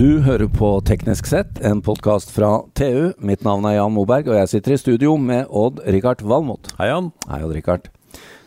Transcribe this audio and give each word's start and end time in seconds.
Du 0.00 0.22
hører 0.24 0.48
på 0.48 0.68
Teknisk 0.88 1.26
sett, 1.28 1.58
en 1.60 1.82
podkast 1.84 2.30
fra 2.32 2.62
TU. 2.72 3.10
Mitt 3.20 3.42
navn 3.44 3.66
er 3.68 3.74
Jan 3.74 3.92
Moberg, 3.92 4.30
og 4.32 4.38
jeg 4.38 4.48
sitter 4.48 4.72
i 4.72 4.78
studio 4.80 5.18
med 5.20 5.50
Odd-Rikard 5.52 6.22
Valmot. 6.24 6.70
Hei, 6.78 6.86
Jan. 6.88 7.10
Hei, 7.28 7.42
Odd-Rikard. 7.44 7.90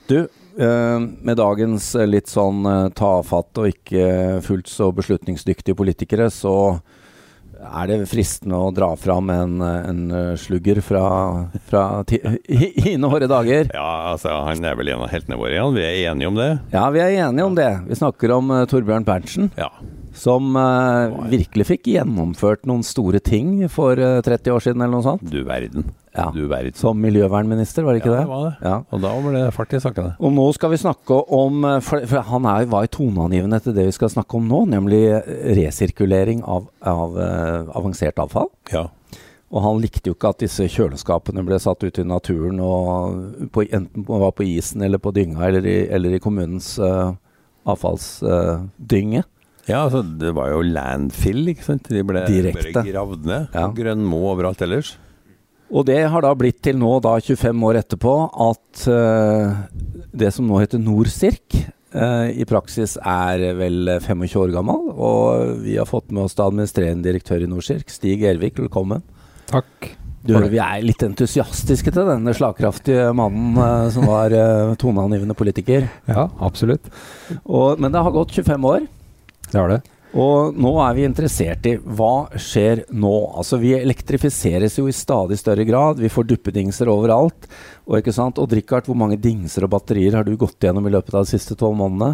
Du, 0.10 0.16
eh, 0.26 0.98
med 0.98 1.38
dagens 1.38 1.92
litt 2.10 2.34
sånn 2.34 2.66
tafatt 2.66 2.98
tafatte 2.98 3.68
og 3.68 3.70
ikke 3.70 4.42
fullt 4.42 4.74
så 4.74 4.90
beslutningsdyktige 4.98 5.78
politikere, 5.78 6.32
så 6.34 6.80
er 7.62 7.92
det 7.92 8.02
fristende 8.10 8.58
å 8.58 8.74
dra 8.74 8.90
fram 8.98 9.30
en, 9.30 9.62
en 9.62 10.04
slugger 10.42 10.82
fra, 10.82 11.06
fra 11.70 11.88
hine 12.10 13.10
hårde 13.14 13.30
dager. 13.30 13.70
Ja, 13.70 13.92
altså 14.16 14.42
han 14.50 14.66
er 14.66 14.82
vel 14.82 14.90
en 14.96 15.06
av 15.06 15.14
heltene 15.14 15.38
våre, 15.38 15.60
Jan. 15.62 15.78
Vi 15.78 15.86
er 15.86 16.00
enige 16.10 16.34
om 16.34 16.42
det? 16.48 16.56
Ja, 16.74 16.90
vi 16.90 17.06
er 17.06 17.20
enige 17.28 17.46
om 17.46 17.62
det. 17.62 17.76
Vi 17.86 18.02
snakker 18.02 18.40
om 18.42 18.58
Torbjørn 18.74 19.06
Berntsen. 19.06 19.54
Ja. 19.54 19.70
Som 20.14 20.54
uh, 20.56 21.10
virkelig 21.32 21.66
fikk 21.72 21.90
gjennomført 21.96 22.68
noen 22.70 22.84
store 22.86 23.22
ting 23.24 23.64
for 23.72 23.98
uh, 23.98 24.22
30 24.24 24.54
år 24.54 24.64
siden, 24.64 24.84
eller 24.84 25.00
noe 25.00 25.06
sånt. 25.06 25.26
Du 25.26 25.42
verden. 25.48 25.88
Ja. 26.14 26.28
Du 26.36 26.46
verden. 26.46 26.76
Som 26.78 27.02
miljøvernminister, 27.02 27.86
var 27.86 27.96
det 27.96 28.04
ikke 28.04 28.12
ja, 28.14 28.20
det? 28.20 28.26
det 28.28 28.34
var 28.34 28.44
det. 28.46 28.54
Ja. 28.62 28.76
Og 28.94 29.02
da 29.02 29.14
ble 29.26 29.34
det 29.40 29.54
fart 29.56 29.74
i 29.74 29.82
sakene. 29.82 30.14
Og 30.22 30.36
nå 30.36 30.46
skal 30.54 30.74
vi 30.74 30.82
snakke 30.84 31.18
om 31.34 31.66
eh, 31.66 31.80
For, 31.82 32.06
for 32.10 32.30
han 32.30 32.46
er, 32.52 32.68
var 32.70 32.90
toneangivende 32.94 33.60
til 33.66 33.78
det 33.78 33.88
vi 33.90 33.96
skal 33.98 34.14
snakke 34.14 34.38
om 34.38 34.46
nå, 34.50 34.60
nemlig 34.76 35.02
resirkulering 35.58 36.46
av, 36.46 36.70
av 36.86 37.18
uh, 37.18 37.74
avansert 37.74 38.22
avfall. 38.22 38.52
Ja. 38.74 38.86
Og 39.54 39.62
han 39.62 39.82
likte 39.82 40.10
jo 40.10 40.16
ikke 40.16 40.32
at 40.34 40.42
disse 40.42 40.66
kjøleskapene 40.70 41.44
ble 41.46 41.60
satt 41.62 41.84
ut 41.86 42.00
i 42.02 42.06
naturen 42.06 42.62
og 42.64 43.50
på, 43.54 43.66
enten 43.70 44.06
var 44.08 44.34
på 44.34 44.46
isen 44.50 44.82
eller 44.86 45.02
på 45.02 45.14
dynga 45.14 45.46
eller 45.50 45.68
i, 45.70 45.78
eller 45.94 46.18
i 46.18 46.22
kommunens 46.22 46.76
uh, 46.82 47.14
avfallsdynge. 47.70 49.24
Ja, 49.70 49.86
altså 49.86 50.02
det 50.04 50.34
var 50.36 50.52
jo 50.52 50.64
landfill, 50.66 51.46
ikke 51.54 51.66
sant. 51.70 51.88
De 51.88 52.04
ble 52.04 52.26
bare 52.26 52.84
gravd 52.84 53.30
ned. 53.30 53.54
Ja. 53.56 53.70
Grønmo 53.76 54.20
overalt 54.34 54.64
ellers. 54.66 54.98
Og 55.74 55.88
det 55.88 56.02
har 56.12 56.26
da 56.26 56.34
blitt 56.38 56.60
til 56.66 56.78
nå, 56.78 56.98
da 57.02 57.16
25 57.18 57.64
år 57.70 57.80
etterpå, 57.80 58.14
at 58.46 58.84
uh, 58.92 59.64
det 60.14 60.30
som 60.36 60.46
nå 60.46 60.60
heter 60.62 60.82
Norsirk, 60.84 61.58
uh, 61.96 62.28
i 62.30 62.46
praksis 62.50 62.98
er 63.00 63.48
vel 63.58 63.96
25 64.04 64.38
år 64.44 64.54
gammel. 64.54 64.92
Og 64.94 65.64
vi 65.64 65.80
har 65.80 65.90
fått 65.90 66.12
med 66.14 66.28
oss 66.28 66.38
da 66.38 66.50
administrerende 66.52 67.08
direktør 67.08 67.42
i 67.42 67.50
Norsirk, 67.50 67.90
Stig 67.90 68.26
Ervik. 68.30 68.60
Velkommen. 68.62 69.02
Takk. 69.50 69.94
Du 70.24 70.36
hører 70.38 70.52
vi 70.54 70.60
er 70.64 70.84
litt 70.86 71.02
entusiastiske 71.04 71.92
til 71.92 72.06
denne 72.08 72.32
slagkraftige 72.36 73.10
mannen 73.18 73.58
uh, 73.58 73.90
som 73.96 74.06
var 74.12 74.36
toneangivende 74.80 75.36
politiker. 75.40 75.88
Ja, 76.12 76.28
absolutt. 76.44 76.92
Og, 77.48 77.82
men 77.82 77.96
det 77.96 78.04
har 78.04 78.14
gått 78.14 78.36
25 78.36 78.70
år. 78.76 78.86
Det 79.54 79.62
har 79.62 79.70
det. 79.70 79.82
Og 80.14 80.54
nå 80.62 80.72
er 80.84 80.94
vi 80.94 81.06
interessert 81.08 81.66
i 81.66 81.74
hva 81.82 82.28
skjer 82.38 82.84
nå? 82.94 83.14
Altså 83.34 83.58
Vi 83.62 83.72
elektrifiseres 83.80 84.78
jo 84.78 84.86
i 84.90 84.94
stadig 84.94 85.40
større 85.42 85.66
grad. 85.66 86.02
Vi 86.02 86.12
får 86.14 86.28
duppedingser 86.30 86.92
overalt. 86.92 87.48
Og 87.88 87.98
ikke 87.98 88.14
sant? 88.14 88.38
Og 88.42 88.54
Richard, 88.54 88.86
hvor 88.86 88.98
mange 89.00 89.18
dingser 89.22 89.66
og 89.66 89.74
batterier 89.74 90.20
har 90.20 90.28
du 90.28 90.36
gått 90.38 90.62
gjennom 90.62 90.86
i 90.86 90.94
løpet 90.94 91.18
av 91.18 91.26
de 91.26 91.34
siste 91.34 91.58
tolv 91.58 91.80
månedene? 91.82 92.14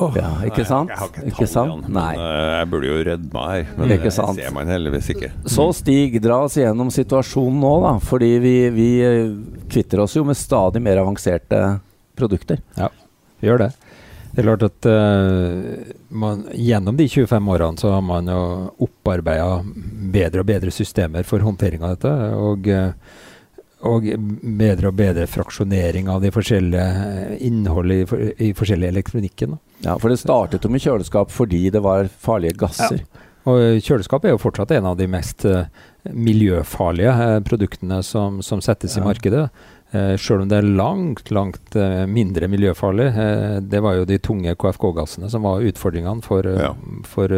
Oh, 0.00 0.14
ja, 0.16 0.30
ikke 0.46 0.64
sant? 0.64 0.88
Jeg, 0.88 0.96
jeg 0.96 1.00
har 1.02 1.10
ikke, 1.10 1.26
ikke 1.28 1.44
tall, 1.44 1.50
sant? 1.52 1.74
Jan, 1.84 1.92
Men, 1.92 2.22
uh, 2.22 2.54
jeg 2.56 2.70
burde 2.72 2.88
jo 2.88 3.02
rødma 3.10 3.42
her, 3.50 3.66
men 3.76 3.92
Ikke 3.92 4.08
det 4.08 4.14
sant? 4.16 4.40
ser 4.40 4.54
man 4.56 4.70
heldigvis 4.72 5.10
ikke. 5.12 5.30
Så 5.52 5.66
Stig, 5.76 6.16
dra 6.24 6.38
oss 6.46 6.56
gjennom 6.56 6.90
situasjonen 6.94 7.60
nå, 7.60 7.72
da. 7.84 7.92
Fordi 8.08 8.30
vi, 8.42 8.56
vi 8.72 8.88
eh, 9.04 9.34
kvitter 9.70 10.06
oss 10.06 10.16
jo 10.16 10.24
med 10.26 10.38
stadig 10.38 10.80
mer 10.82 11.02
avanserte 11.02 11.60
produkter. 12.18 12.62
Ja, 12.78 12.88
vi 13.42 13.50
gjør 13.50 13.66
det. 13.66 13.70
Det 14.32 14.40
er 14.40 14.46
klart 14.46 14.62
at 14.64 14.86
uh, 14.88 15.90
man, 16.08 16.46
Gjennom 16.56 16.96
de 16.96 17.08
25 17.08 17.50
årene 17.52 17.80
så 17.80 17.90
har 17.92 18.04
man 18.04 18.30
jo 18.32 18.44
opparbeida 18.86 19.60
bedre 20.14 20.40
og 20.40 20.48
bedre 20.48 20.72
systemer 20.72 21.26
for 21.28 21.44
håndtering 21.44 21.84
av 21.84 21.98
dette. 21.98 22.12
Og, 22.40 22.70
uh, 22.72 23.18
og 23.92 24.06
bedre 24.62 24.88
og 24.88 24.96
bedre 24.96 25.26
fraksjonering 25.28 26.08
av 26.08 26.24
de 26.24 26.32
forskjellige 26.32 27.36
innholdet 27.44 27.98
i, 28.04 28.08
for, 28.08 28.32
i 28.32 28.52
forskjellige 28.56 28.94
elektronikken. 28.96 29.56
Da. 29.56 29.76
Ja, 29.90 29.98
For 29.98 30.08
det 30.08 30.22
startet 30.22 30.64
jo 30.64 30.72
med 30.72 30.84
kjøleskap 30.84 31.34
fordi 31.34 31.66
det 31.74 31.84
var 31.84 32.08
farlige 32.08 32.56
gasser. 32.64 33.04
Ja. 33.04 33.28
Og 33.50 33.82
kjøleskap 33.82 34.26
er 34.26 34.36
jo 34.36 34.42
fortsatt 34.42 34.74
en 34.76 34.86
av 34.92 34.98
de 34.98 35.08
mest 35.10 35.46
uh, 35.48 35.64
miljøfarlige 36.14 37.42
produktene 37.48 38.02
som, 38.06 38.40
som 38.44 38.62
settes 38.62 38.96
ja. 38.96 39.02
i 39.02 39.06
markedet. 39.06 39.46
Uh, 39.92 40.14
Sjøl 40.20 40.44
om 40.44 40.50
det 40.50 40.60
er 40.60 40.68
langt, 40.78 41.32
langt 41.34 41.76
mindre 42.08 42.48
miljøfarlig. 42.48 43.08
Uh, 43.16 43.56
det 43.66 43.82
var 43.82 43.98
jo 43.98 44.06
de 44.08 44.20
tunge 44.22 44.54
KFK-gassene 44.54 45.30
som 45.32 45.48
var 45.48 45.66
utfordringene 45.66 46.22
for, 46.22 46.46
ja. 46.46 46.70
for, 47.08 47.34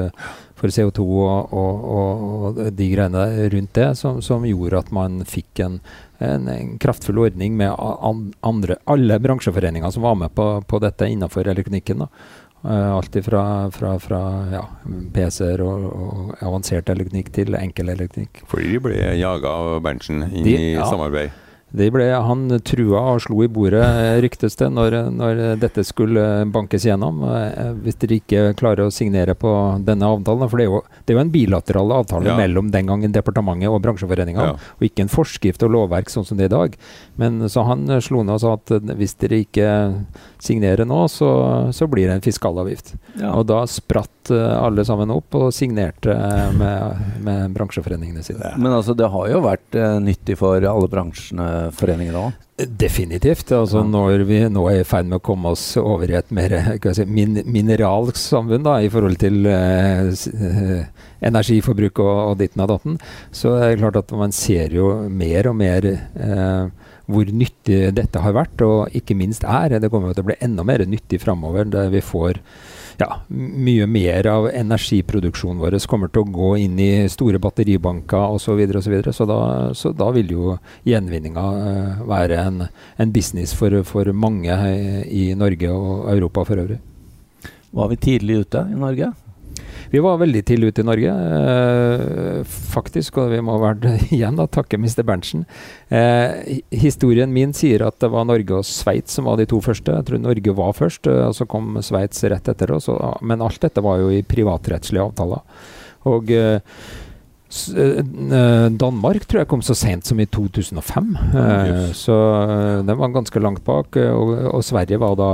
for 0.60 0.76
CO2 0.76 1.08
og, 1.24 1.56
og, 1.56 1.88
og, 1.96 2.62
de 2.76 2.90
greiene 2.92 3.48
rundt 3.56 3.74
det, 3.80 3.90
som, 4.00 4.20
som 4.24 4.44
gjorde 4.48 4.84
at 4.84 4.92
man 4.94 5.22
fikk 5.28 5.64
en, 5.64 5.80
en, 6.20 6.48
en 6.52 6.76
kraftfull 6.84 7.24
ordning 7.24 7.56
med 7.56 7.72
andre, 8.44 8.76
alle 8.84 9.18
bransjeforeninger 9.24 9.96
som 9.96 10.04
var 10.04 10.20
med 10.20 10.36
på, 10.36 10.50
på 10.68 10.84
dette 10.84 11.08
innenfor 11.08 11.48
elektronikken. 11.48 12.04
Alt 12.64 13.16
fra, 13.26 13.44
fra, 13.74 13.94
fra 14.00 14.20
ja, 14.52 14.62
PC-er 15.12 15.60
og, 15.64 15.86
og, 15.92 16.34
avansert 16.40 16.88
elektronikk 16.88 17.32
til 17.36 17.56
enkel 17.58 17.92
elektronikk. 17.92 18.44
Fordi 18.48 18.70
de 18.72 18.82
ble 18.86 19.00
jaga 19.20 19.52
av 19.52 19.80
Berntsen 19.84 20.24
inn 20.30 20.46
de, 20.46 20.54
i 20.56 20.70
ja. 20.78 20.86
samarbeid? 20.88 21.43
Ble, 21.74 22.06
han 22.22 22.46
trua 22.62 23.00
og 23.14 23.22
slo 23.24 23.40
i 23.42 23.48
bordet, 23.50 23.82
ryktes 24.22 24.54
det, 24.60 24.68
når, 24.70 24.94
når, 25.10 25.40
dette 25.58 25.82
skulle 25.86 26.22
bankes 26.54 26.86
gjennom. 26.86 27.18
Hvis 27.82 27.98
dere 27.98 28.18
ikke 28.20 28.42
klarer 28.58 28.86
å 28.86 28.94
signere 28.94 29.34
på 29.34 29.50
denne 29.82 30.06
avtalen. 30.06 30.46
For 30.50 30.60
det 30.60 30.68
er 30.68 30.70
jo, 30.70 30.82
det 31.02 31.14
er 31.14 31.18
jo 31.18 31.24
en 31.24 31.32
bilateral 31.34 31.96
avtale 31.96 32.30
ja. 32.30 32.36
mellom 32.38 32.70
den 32.74 32.90
gangen 32.90 33.14
departementet 33.14 33.72
og 33.72 33.82
bransjeforeninga, 33.82 34.46
ja. 34.52 34.54
og 34.54 34.86
ikke 34.86 35.06
en 35.06 35.10
forskrift 35.10 35.66
og 35.66 35.74
lovverk 35.74 36.12
sånn 36.12 36.26
som 36.28 36.38
det 36.38 36.46
er 36.46 36.52
i 36.52 36.54
dag. 36.54 36.78
Men 37.18 37.42
så 37.50 37.66
han 37.66 37.88
slo 38.04 38.22
ned 38.22 38.36
og 38.36 38.44
sa 38.44 38.54
at 38.54 38.94
hvis 38.94 39.18
dere 39.24 39.42
ikke 39.42 39.68
signerer 40.44 40.86
nå, 40.86 41.04
så, 41.10 41.30
så 41.74 41.90
blir 41.90 42.06
det 42.06 42.20
en 42.20 42.24
fiskalavgift. 42.24 42.94
Ja. 43.18 43.34
Og 43.34 43.48
da 43.50 43.64
spratt 43.70 44.30
alle 44.30 44.84
sammen 44.86 45.10
opp 45.12 45.34
og 45.36 45.50
signerte 45.52 46.14
med, 46.56 47.02
med 47.24 47.52
bransjeforeningene 47.56 48.22
sine. 48.24 48.54
Men 48.56 48.72
altså, 48.78 48.94
det 48.96 49.10
har 49.12 49.28
jo 49.28 49.42
vært 49.44 49.76
nyttig 50.00 50.38
for 50.40 50.64
alle 50.64 50.88
bransjene 50.90 51.48
foreningene 51.72 52.20
òg? 52.20 52.40
Definitivt. 52.54 53.50
altså. 53.52 53.82
Når 53.82 54.22
vi 54.28 54.38
nå 54.52 54.62
er 54.70 54.82
i 54.82 54.86
ferd 54.86 55.08
med 55.10 55.18
å 55.18 55.24
komme 55.24 55.50
oss 55.56 55.64
over 55.80 56.10
i 56.10 56.18
et 56.18 56.30
mer 56.34 56.54
si, 56.94 57.06
min, 57.10 57.40
mineralsk 57.50 58.20
samfunn 58.20 58.66
da, 58.66 58.76
i 58.78 58.90
forhold 58.92 59.18
til 59.22 59.48
eh, 59.50 60.84
energiforbruk 61.24 61.98
og, 62.04 62.14
og 62.28 62.38
ditten 62.38 62.62
og 62.62 62.70
datten, 62.70 63.00
så 63.34 63.56
er 63.58 63.72
det 63.72 63.80
klart 63.82 63.98
at 64.04 64.14
man 64.14 64.34
ser 64.34 64.76
jo 64.76 64.92
mer 65.10 65.50
og 65.50 65.58
mer 65.58 65.90
eh, 65.90 66.70
hvor 67.10 67.34
nyttig 67.42 67.90
dette 67.98 68.22
har 68.22 68.36
vært, 68.36 68.62
og 68.64 68.94
ikke 68.96 69.16
minst 69.18 69.44
er. 69.44 69.76
Det 69.80 69.90
kommer 69.92 70.14
til 70.14 70.24
å 70.24 70.30
bli 70.30 70.38
enda 70.44 70.64
mer 70.64 70.86
nyttig 70.88 71.20
framover, 71.24 71.66
der 71.68 71.90
vi 71.92 72.04
får 72.04 72.38
ja, 73.00 73.08
mye 73.28 73.86
mer 73.90 74.26
av 74.30 74.48
energiproduksjonen 74.50 75.60
vår 75.62 75.78
kommer 75.90 76.12
til 76.12 76.22
å 76.22 76.32
gå 76.36 76.50
inn 76.62 76.78
i 76.80 77.08
store 77.10 77.40
batteribanker 77.42 78.36
osv. 78.36 78.44
Så, 78.44 78.56
videre, 78.58 78.78
og 78.78 78.84
så, 78.86 78.92
videre. 78.92 79.12
så, 79.16 79.26
da, 79.26 79.38
så 79.74 79.90
da 79.96 80.10
vil 80.14 80.30
jo 80.30 80.56
gjenvinninga 80.86 81.44
uh, 81.44 82.04
være 82.06 82.38
en, 82.44 82.66
en, 82.68 83.14
business 83.14 83.54
for, 83.56 83.80
for 83.88 84.12
mange 84.12 84.54
i 85.10 85.32
Norge 85.38 85.70
og 85.72 86.10
Europa 86.12 86.44
for 86.46 86.62
øvrig. 86.62 86.78
Var 87.74 87.90
vi 87.90 87.96
tidlig 87.98 88.44
ute 88.44 88.66
i 88.70 88.78
Norge? 88.78 89.10
Vi 89.94 90.00
var 90.02 90.16
veldig 90.18 90.40
tidlig 90.42 90.72
ute 90.72 90.82
i 90.82 90.86
Norge, 90.88 91.10
eh, 91.14 92.54
faktisk. 92.74 93.20
Og 93.22 93.30
vi 93.30 93.38
må 93.46 93.54
være 93.62 93.92
igjen 94.16 94.40
da, 94.40 94.48
takke 94.50 94.80
Mr. 94.80 95.04
Berntsen. 95.06 95.44
Eh, 95.86 96.58
historien 96.74 97.30
min 97.30 97.54
sier 97.54 97.84
at 97.86 98.00
det 98.02 98.10
var 98.10 98.26
Norge 98.26 98.58
og 98.58 98.66
Sveits 98.66 99.14
som 99.14 99.30
var 99.30 99.38
de 99.38 99.46
to 99.46 99.60
første. 99.62 99.94
Jeg 99.94 100.08
tror 100.08 100.22
Norge 100.24 100.56
var 100.58 100.74
først, 100.74 101.06
eh, 101.06 101.22
og 101.28 101.38
så 101.38 101.46
kom 101.46 101.78
Sveits 101.78 102.26
rett 102.26 102.50
etter. 102.50 102.74
oss, 102.74 102.88
men 103.22 103.44
alt 103.44 103.60
dette 103.62 103.82
var 103.84 104.00
jo 104.02 104.10
i 104.10 104.24
privatrettslige 104.26 105.04
avtaler. 105.04 105.46
Og 106.10 106.30
eh, 106.34 106.58
Danmark 108.74 109.26
tror 109.28 109.42
jeg 109.42 109.48
kom 109.50 109.62
så 109.62 109.76
sent 109.78 110.08
som 110.08 110.20
i 110.20 110.26
2005. 110.26 111.10
yes. 111.34 112.00
så 112.04 112.16
den 112.86 112.98
var 112.98 113.12
ganske 113.14 113.40
langt 113.42 113.64
bak. 113.64 113.96
Og, 113.96 114.32
og, 114.50 114.64
Sverige 114.64 114.98
var 115.02 115.14
da 115.18 115.28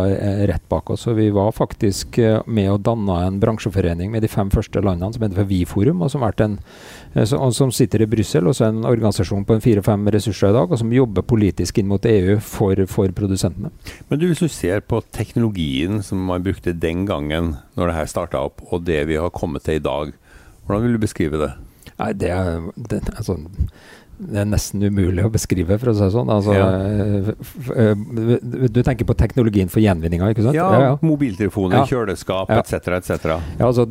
rett 0.50 0.66
bak 0.68 0.90
oss. 0.92 1.06
Og 1.10 1.16
vi 1.16 1.30
var 1.34 1.54
faktisk 1.56 2.18
med 2.46 2.70
å 2.72 2.78
danne 2.80 3.16
en 3.26 3.40
bransjeforening 3.42 4.12
med 4.12 4.24
de 4.24 4.30
fem 4.30 4.50
første 4.52 4.82
landene 4.84 5.14
som 5.14 5.24
heter 5.24 5.40
for 5.40 5.50
Vi-forum, 5.50 6.04
og 6.04 6.12
som, 6.12 6.26
en, 6.28 6.58
og 7.16 7.54
som 7.56 7.72
sitter 7.74 8.04
i 8.04 8.10
Brussel. 8.10 8.50
Også 8.50 8.68
en 8.68 8.84
organisasjon 8.88 9.46
på 9.48 9.56
en 9.56 9.64
fire-fem 9.64 10.12
ressurser 10.12 10.52
i 10.52 10.58
dag, 10.58 10.70
og 10.70 10.82
som 10.82 10.92
jobber 10.94 11.26
politisk 11.26 11.80
inn 11.80 11.90
mot 11.90 12.06
EU 12.06 12.38
for, 12.44 12.84
for 12.90 13.16
produsentene. 13.16 13.72
Men 14.10 14.20
du, 14.20 14.28
hvis 14.30 14.44
du 14.44 14.50
ser 14.52 14.84
på 14.84 15.02
teknologien 15.14 16.02
som 16.04 16.22
man 16.28 16.44
brukte 16.44 16.76
den 16.76 17.06
gangen 17.08 17.54
når 17.78 17.90
det 17.90 17.96
her 17.96 18.12
starta 18.12 18.44
opp, 18.50 18.62
og 18.70 18.84
det 18.86 19.02
vi 19.10 19.18
har 19.20 19.32
kommet 19.34 19.64
til 19.66 19.80
i 19.80 19.84
dag, 19.84 20.14
hvordan 20.66 20.86
vil 20.86 20.96
du 20.96 21.02
beskrive 21.02 21.40
det? 21.40 21.52
Nei, 22.00 22.12
det 22.16 22.30
er 22.34 22.60
det, 22.90 23.02
altså, 23.16 23.36
det 24.20 24.36
er 24.42 24.44
nesten 24.44 24.82
umulig 24.84 25.22
å 25.24 25.30
beskrive, 25.32 25.78
for 25.80 25.88
å 25.90 25.94
si 25.96 26.02
det 26.04 26.12
sånn. 26.12 26.28
Altså, 26.28 26.52
Ja. 26.52 26.66
eh, 27.72 27.94
du 28.68 28.82
tenker 28.84 29.06
på 29.08 29.14
teknologien 29.16 29.70
for 29.72 29.80
gjenvinninga, 29.80 30.28
ikke 30.34 30.42
sant? 30.44 30.54
Ja, 30.58 30.98
mobiltelefoner, 31.00 31.78
Ja. 31.78 31.84
kjøleskap 31.88 32.48
Ja. 32.50 32.58
etc. 32.60 32.88
etc. 32.98 33.24
Ja, 33.58 33.66
altså, 33.66 33.86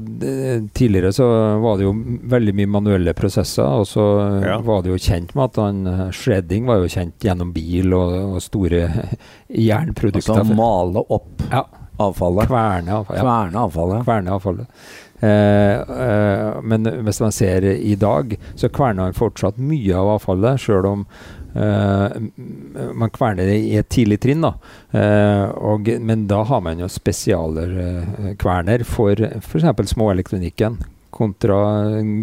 tidligere 0.73 1.09
så 1.11 1.25
var 1.61 1.77
det 1.77 1.83
jo 1.87 1.93
veldig 2.29 2.53
mye 2.53 2.67
manuelle 2.67 3.13
prosesser, 3.17 3.63
og 3.65 3.85
så 3.87 4.43
Ja. 4.45 4.59
var 4.61 4.83
det 4.83 4.91
jo 4.91 4.97
kjent 5.01 5.33
med 5.35 5.43
at 5.45 5.55
han, 5.55 6.11
shredding 6.11 6.65
var 6.67 6.77
jo 6.77 6.85
kjent 6.87 7.17
gjennom 7.19 7.51
bil 7.51 7.91
og, 7.93 8.35
og 8.35 8.41
store 8.41 8.85
jernprodukter. 9.49 10.43
Altså 10.43 10.55
male 10.55 11.03
opp 11.09 11.41
ja, 11.51 11.63
avfallet. 11.99 12.47
kverne 12.47 12.87
avfallet. 13.01 13.17
Ja. 13.17 13.23
Kverne 13.23 13.55
avfallet. 13.65 14.05
Kverne 14.05 14.29
avfallet. 14.37 14.67
Eh, 15.19 15.79
eh, 15.79 16.61
men 16.63 16.87
hvis 17.05 17.19
man 17.21 17.33
ser 17.35 17.65
i 17.73 17.95
dag, 17.99 18.37
så 18.55 18.69
kverner 18.71 19.09
man 19.09 19.17
fortsatt 19.17 19.59
mye 19.59 19.95
av 19.97 20.13
avfallet, 20.15 20.61
sjøl 20.63 20.87
om 20.87 21.01
eh, 21.55 22.19
man 22.93 23.11
kverner 23.15 23.49
det 23.49 23.57
i 23.65 23.73
et 23.81 23.89
tidlig 23.91 24.19
trinn. 24.23 24.45
Da. 24.45 24.53
Eh, 24.95 25.47
og, 25.59 25.89
men 25.99 26.27
da 26.31 26.43
har 26.47 26.63
man 26.65 26.79
jo 26.79 26.87
spesialkverner 26.91 28.37
kverner 28.39 28.85
for 28.87 29.19
f.eks. 29.41 29.91
småelektronikken 29.93 30.79
kontra 31.19 31.57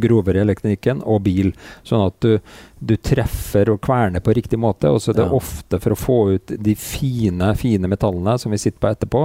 grovere 0.01 0.41
elektronikken 0.41 1.03
og 1.05 1.25
bil. 1.27 1.51
Sånn 1.85 2.07
at 2.07 2.17
du, 2.23 2.39
du 2.79 2.95
treffer 2.97 3.69
og 3.75 3.81
kverner 3.85 4.23
på 4.25 4.33
riktig 4.39 4.61
måte. 4.63 4.89
Og 4.95 5.03
så 5.03 5.13
er 5.13 5.19
det 5.21 5.27
Ja. 5.27 5.37
ofte 5.37 5.81
for 5.83 5.93
å 5.93 5.99
få 6.01 6.19
ut 6.37 6.55
de 6.57 6.75
fine, 6.79 7.53
fine 7.59 7.91
metallene 7.93 8.39
som 8.41 8.55
vi 8.55 8.63
sitter 8.63 8.81
på 8.81 8.93
etterpå. 8.95 9.25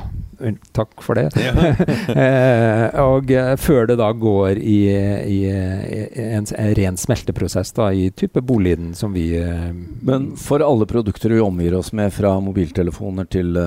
takk 0.75 1.01
for 1.01 1.15
det. 1.19 1.29
eh, 2.23 2.99
og 3.01 3.31
eh, 3.31 3.53
før 3.59 3.87
det 3.89 3.97
da 4.01 4.09
går 4.13 4.59
i, 4.59 4.77
i, 4.89 5.39
i 5.47 6.25
en, 6.27 6.45
en 6.45 6.73
ren 6.77 6.99
smelteprosess 6.99 7.73
da, 7.77 7.89
i 7.93 8.09
type 8.11 8.41
Boliden 8.43 8.93
som 8.97 9.13
vi 9.15 9.29
eh, 9.39 9.69
Men 10.01 10.33
for 10.39 10.63
alle 10.65 10.87
produkter 10.89 11.33
vi 11.33 11.41
omgir 11.43 11.77
oss 11.79 11.93
med, 11.95 12.13
fra 12.13 12.35
mobiltelefoner 12.43 13.29
til 13.31 13.57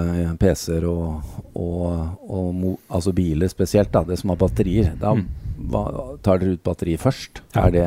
PC-er 0.40 0.86
og, 0.90 1.38
og, 1.54 1.86
og 2.28 2.52
mo, 2.54 2.76
altså 2.88 3.14
biler 3.16 3.50
spesielt, 3.52 3.92
da, 3.94 4.04
det 4.06 4.20
som 4.20 4.34
har 4.34 4.40
batterier, 4.46 4.92
da 5.00 5.16
Mm. 5.16 5.70
hva, 5.70 5.82
tar 6.20 6.40
dere 6.42 6.56
ut 6.56 6.62
batteri 6.66 6.96
først? 7.00 7.40
Ja. 7.54 7.70
Det, 7.72 7.84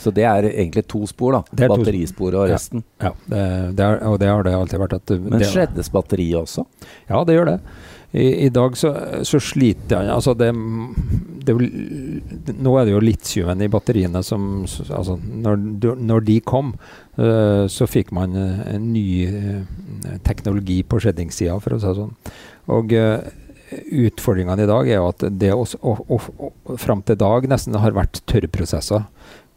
så 0.00 0.12
det 0.14 0.24
er 0.24 0.46
egentlig 0.48 0.86
to 0.88 1.02
spor, 1.10 1.34
da. 1.36 1.42
Er. 1.58 1.68
Batterisporet 1.72 2.38
og 2.38 2.48
resten. 2.48 2.84
Ja, 3.02 3.12
det, 3.26 3.42
det 3.76 3.86
er, 3.86 3.98
og 4.08 4.18
det 4.22 4.30
har 4.30 4.46
det 4.46 4.54
alltid 4.56 4.80
vært. 4.80 4.96
At 5.00 5.12
Men 5.18 5.38
det, 5.42 5.50
shreddes 5.50 5.90
batteriet 5.92 6.38
også? 6.40 6.64
Ja, 7.10 7.20
det 7.26 7.36
gjør 7.36 7.50
det. 7.52 7.58
I, 8.12 8.46
i 8.46 8.48
dag 8.50 8.74
så, 8.74 8.90
så 9.22 9.38
sliter 9.38 10.00
jeg 10.00 10.10
Altså 10.10 10.32
det, 10.34 10.48
det 11.46 11.54
Nå 12.58 12.72
er 12.74 12.88
det 12.88 12.94
jo 12.96 13.02
litiumen 13.04 13.62
i 13.62 13.68
batteriene 13.70 14.22
som 14.26 14.64
Altså, 14.66 15.14
når, 15.14 15.60
når 15.94 16.24
de 16.26 16.40
kom, 16.42 16.72
eh, 17.20 17.66
så 17.70 17.86
fikk 17.86 18.10
man 18.16 18.34
eh, 18.34 18.64
en 18.74 18.88
ny 18.94 19.04
eh, 19.28 20.18
teknologi 20.26 20.80
på 20.82 20.98
shreddingssida, 21.02 21.60
for 21.62 21.76
å 21.76 21.78
si 21.80 21.86
det 21.86 21.98
sånn. 22.00 22.12
Og 22.70 22.92
uh, 22.96 23.30
utfordringene 23.70 24.64
i 24.64 24.70
dag 24.70 24.88
er 24.88 24.98
jo 24.98 25.08
at 25.10 25.24
det 25.40 25.52
også, 25.54 25.80
og, 25.82 26.02
og, 26.10 26.28
og, 26.38 26.74
fram 26.80 27.02
til 27.06 27.18
dag 27.20 27.46
nesten 27.50 27.78
har 27.78 27.96
vært 27.96 28.22
tørrprosesser. 28.30 29.06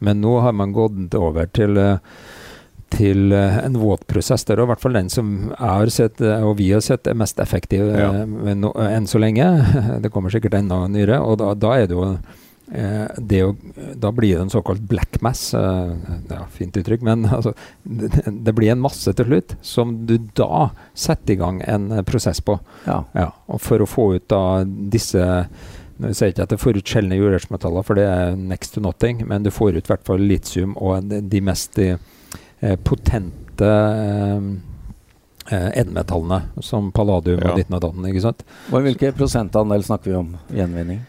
Men 0.04 0.22
nå 0.24 0.38
har 0.44 0.56
man 0.58 0.74
gått 0.76 1.16
over 1.16 1.48
til 1.56 1.78
eh, 1.80 2.00
til 2.94 3.34
eh, 3.36 3.58
en 3.66 3.76
våtprosess. 3.82 4.46
Det 4.46 4.56
er 4.56 4.64
i 4.64 4.70
hvert 4.70 4.84
fall 4.84 4.96
den 4.98 5.10
som 5.12 5.34
jeg 5.50 5.60
har 5.64 5.92
sett, 5.94 6.22
eh, 6.24 6.46
og 6.46 6.58
vi 6.62 6.70
har 6.74 6.84
sett, 6.86 7.10
er 7.10 7.18
mest 7.20 7.42
effektiv 7.44 7.90
eh, 7.90 8.00
Ja. 8.04 8.26
no, 8.56 8.72
enn 8.86 9.10
så 9.10 9.22
lenge. 9.22 9.48
Det 10.04 10.12
kommer 10.14 10.34
sikkert 10.34 10.58
enda 10.60 10.84
nyere. 10.92 11.20
Og 11.24 11.38
da, 11.42 11.54
da 11.58 11.76
er 11.80 11.90
det 11.90 11.98
jo 11.98 12.08
det 13.20 13.42
å, 13.44 13.50
Da 14.00 14.10
blir 14.16 14.38
det 14.38 14.46
en 14.46 14.50
såkalt 14.50 14.82
black 14.90 15.20
mass. 15.22 15.52
ja, 15.54 16.40
fint 16.56 16.78
uttrykk, 16.80 17.04
men 17.06 17.26
altså, 17.36 17.52
det, 17.84 18.24
det 18.26 18.54
blir 18.56 18.72
en 18.72 18.82
masse 18.82 19.12
til 19.14 19.28
slutt 19.28 19.58
som 19.62 19.92
du 20.08 20.16
da 20.40 20.70
setter 20.96 21.36
i 21.36 21.40
gang 21.42 21.60
en 21.70 21.90
prosess 22.08 22.42
på. 22.42 22.56
Ja. 22.88 23.04
Ja, 23.14 23.28
og 23.52 23.62
for 23.62 23.84
å 23.84 23.90
få 23.90 24.08
ut 24.16 24.26
da 24.32 24.64
disse 24.66 25.28
nå 26.02 26.10
sier 26.10 26.32
jeg 26.32 26.34
ikke 26.34 26.48
at 26.48 26.56
det 26.56 26.62
får 26.64 26.80
ut 26.80 26.90
sjeldne 26.96 27.20
jordartsmetaller, 27.20 27.86
for 27.86 28.00
det 28.00 28.08
er 28.10 28.34
next 28.40 28.74
to 28.74 28.82
nothing, 28.82 29.22
men 29.30 29.46
du 29.46 29.52
får 29.54 29.78
ut 29.78 29.86
i 29.86 29.92
hvert 29.94 30.08
fall 30.08 30.24
litium 30.26 30.74
og 30.82 31.06
de, 31.12 31.20
de 31.30 31.44
mest 31.46 31.78
potente 32.84 33.70
eh, 33.70 34.42
eh, 35.52 35.70
som 36.62 36.92
palladium 36.92 37.40
Ja. 37.44 37.52
og 37.52 37.58
ditten 37.58 37.76
og 37.76 37.82
datten. 37.82 38.06
ikke 38.06 38.22
sant? 38.22 38.44
Og 38.72 38.82
Hvilken 38.86 39.14
prosentandel 39.14 39.84
snakker 39.84 40.12
vi 40.12 40.16
om 40.20 40.38
gjenvinning? 40.54 41.02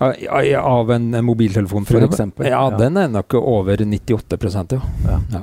Av 0.00 0.90
en, 0.90 1.10
mobiltelefon, 1.24 1.84
For 1.84 2.00
eksempel? 2.00 2.46
eksempel, 2.46 2.46
Ja, 2.46 2.70
ja. 2.70 2.76
den 2.78 2.96
er 2.96 3.08
nok 3.08 3.34
over 3.34 3.76
98 3.76 4.38
ja. 4.72 4.80
Ja. 5.04 5.18
ja. 5.32 5.42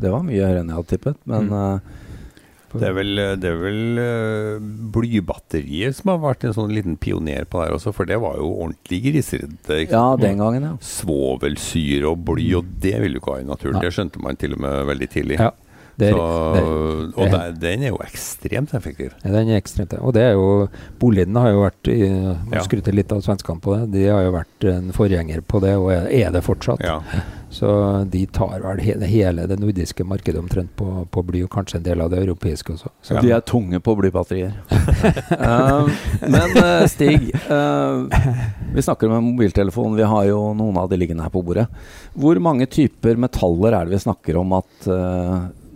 Det 0.00 0.10
var 0.10 0.22
mye 0.24 0.40
høyere 0.40 0.60
enn 0.62 0.68
jeg 0.72 0.76
hadde 0.76 0.88
tippet, 0.88 1.16
men 1.26 1.48
Mm. 1.48 1.80
Det 2.80 2.88
er 2.88 2.94
vel, 2.96 3.22
det 3.42 3.50
er 3.50 3.58
vel 3.60 4.00
uh, 4.00 4.70
blybatteriet 4.94 5.98
som 5.98 6.14
har 6.14 6.22
vært 6.22 6.46
en 6.48 6.56
sånn 6.56 6.72
liten 6.72 6.96
pioner 7.00 7.44
på 7.48 7.60
det 7.60 7.68
her 7.68 7.76
også, 7.76 7.92
for 7.96 8.08
det 8.08 8.20
var 8.22 8.38
jo 8.40 8.48
ordentlig 8.54 9.02
griseredd. 9.08 9.58
ja, 9.90 10.04
den 10.20 10.40
gangen, 10.40 10.68
ja. 10.70 10.72
Svovelsyre 10.86 12.12
og 12.12 12.24
bly, 12.28 12.48
og 12.60 12.70
det 12.82 12.96
ville 13.02 13.18
du 13.18 13.22
ikke 13.22 13.36
ha 13.36 13.42
i 13.42 13.48
naturen. 13.48 13.78
Nei. 13.78 13.84
Det 13.86 13.94
skjønte 13.96 14.22
man 14.24 14.40
til 14.40 14.56
og 14.56 14.64
med 14.64 14.88
veldig 14.92 15.10
tidlig. 15.12 15.40
Ja, 15.40 15.52
det 16.02 16.10
er, 16.10 16.16
Så, 16.18 16.28
der, 16.56 16.70
og 17.16 17.34
der, 17.36 17.52
den 17.62 17.86
er 17.86 17.92
jo 17.92 18.00
ekstremt 18.04 18.74
effektiv. 18.76 19.12
Ja, 19.22 19.32
Den 19.36 19.52
er 19.52 19.60
ekstremt 19.60 19.94
Og 20.00 20.14
det 20.16 20.24
er 20.28 20.32
jo 20.38 20.68
Boliden 21.00 21.38
har 21.38 21.52
jo 21.54 21.62
vært 21.64 21.92
Må 21.92 22.56
Ja. 22.58 22.64
skryte 22.66 22.94
litt 22.94 23.12
av 23.14 23.22
svenskene 23.24 23.62
på 23.62 23.76
det. 23.76 23.92
De 23.94 24.08
har 24.10 24.24
jo 24.26 24.34
vært 24.34 24.66
en 24.72 24.90
forgjenger 24.94 25.44
på 25.46 25.60
det, 25.62 25.76
og 25.78 25.92
er, 25.94 26.30
det 26.32 26.42
fortsatt. 26.44 26.82
Ja. 26.84 26.98
Så 27.52 27.68
de 28.08 28.22
tar 28.32 28.62
vel 28.64 28.80
hele, 28.80 29.04
hele 29.04 29.44
det 29.46 29.58
nordiske 29.60 30.06
markedet 30.08 30.40
omtrent 30.40 30.70
på, 30.78 30.86
på 31.12 31.22
bly, 31.28 31.42
og 31.44 31.50
kanskje 31.52 31.82
en 31.82 31.84
del 31.84 32.00
av 32.00 32.08
det 32.12 32.22
europeiske 32.22 32.72
også. 32.78 32.88
Så, 33.04 33.18
Ja. 33.18 33.20
De 33.20 33.32
er 33.36 33.42
tunge 33.44 33.80
på 33.84 33.96
blybatterier. 33.98 34.54
Eh, 35.32 35.88
men 36.30 36.56
uh, 36.56 36.84
Stig, 36.88 37.32
uh, 37.50 38.06
vi 38.74 38.82
snakker 38.84 39.08
om 39.08 39.16
en 39.16 39.26
mobiltelefon. 39.32 39.96
Vi 39.98 40.06
har 40.06 40.26
jo 40.28 40.38
noen 40.56 40.76
av 40.80 40.88
de 40.90 40.98
liggende 41.00 41.24
her 41.24 41.32
på 41.34 41.42
bordet. 41.44 41.66
Hvor 42.14 42.38
mange 42.42 42.68
typer 42.70 43.18
metaller 43.20 43.74
er 43.74 43.88
det 43.88 43.96
vi 43.96 44.02
snakker 44.04 44.38
om 44.40 44.54
at 44.60 44.88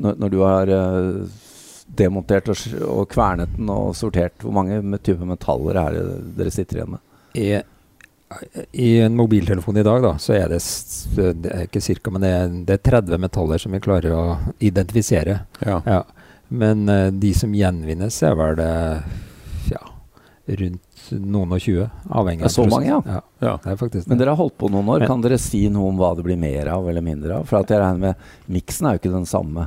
når, 0.02 0.18
når 0.22 0.32
du 0.32 0.38
har 0.42 0.72
eh, 0.72 1.22
demontert 1.96 2.50
og, 2.52 2.64
og 2.90 3.08
kvernet 3.12 3.54
den 3.56 3.70
og 3.72 3.94
sortert, 3.96 4.36
hvor 4.42 4.54
mange 4.56 4.80
typer 4.98 5.28
metaller 5.28 5.78
er 5.84 5.96
det 5.96 6.04
dere 6.40 6.54
sitter 6.54 6.80
igjen 6.80 6.94
med? 6.96 7.04
I, 7.36 7.48
I 8.72 8.90
en 9.06 9.16
mobiltelefon 9.18 9.76
i 9.78 9.84
dag, 9.86 10.02
da, 10.02 10.14
så 10.22 10.34
er 10.36 10.50
det, 10.50 10.60
det 11.42 11.52
er 11.52 11.66
ikke 11.68 11.84
cirka, 11.84 12.10
men 12.10 12.24
det 12.24 12.32
er, 12.34 12.52
det 12.68 12.78
er 12.78 12.84
30 12.90 13.22
metaller 13.22 13.62
som 13.62 13.76
vi 13.76 13.82
klarer 13.84 14.16
å 14.16 14.26
identifisere. 14.58 15.40
ja. 15.64 15.80
Ja. 15.86 16.02
Men 16.48 16.84
uh, 16.88 17.08
de 17.10 17.32
som 17.34 17.50
gjenvinnes, 17.58 18.16
er 18.22 18.36
vel 18.38 18.52
det 18.60 18.68
ja, 19.72 19.80
rundt 20.60 21.08
noen 21.10 21.54
og 21.56 21.62
tjue. 21.62 21.88
Avhengig 22.06 22.44
av 22.46 22.50
er 22.50 22.54
så 22.54 22.66
mange, 22.70 22.86
ja. 22.86 23.00
ja. 23.06 23.22
ja. 23.42 23.54
Det 23.64 23.72
er 23.72 23.80
faktisk 23.80 24.10
Men 24.10 24.20
dere 24.20 24.34
har 24.34 24.38
holdt 24.38 24.54
på 24.58 24.70
noen 24.70 24.86
år. 24.94 25.02
Men- 25.02 25.10
Kan 25.10 25.24
dere 25.24 25.38
si 25.42 25.64
noe 25.72 25.90
om 25.90 25.98
hva 25.98 26.12
det 26.18 26.26
blir 26.26 26.38
mer 26.38 26.70
av 26.70 26.86
eller 26.90 27.02
mindre 27.02 27.40
av? 27.40 27.48
For 27.50 27.58
at 27.62 27.72
jeg 27.74 27.82
regner 27.82 28.12
med 28.12 28.54
miksen 28.58 28.86
er 28.86 28.94
jo 28.96 29.02
ikke 29.02 29.14
den 29.16 29.26
samme. 29.26 29.66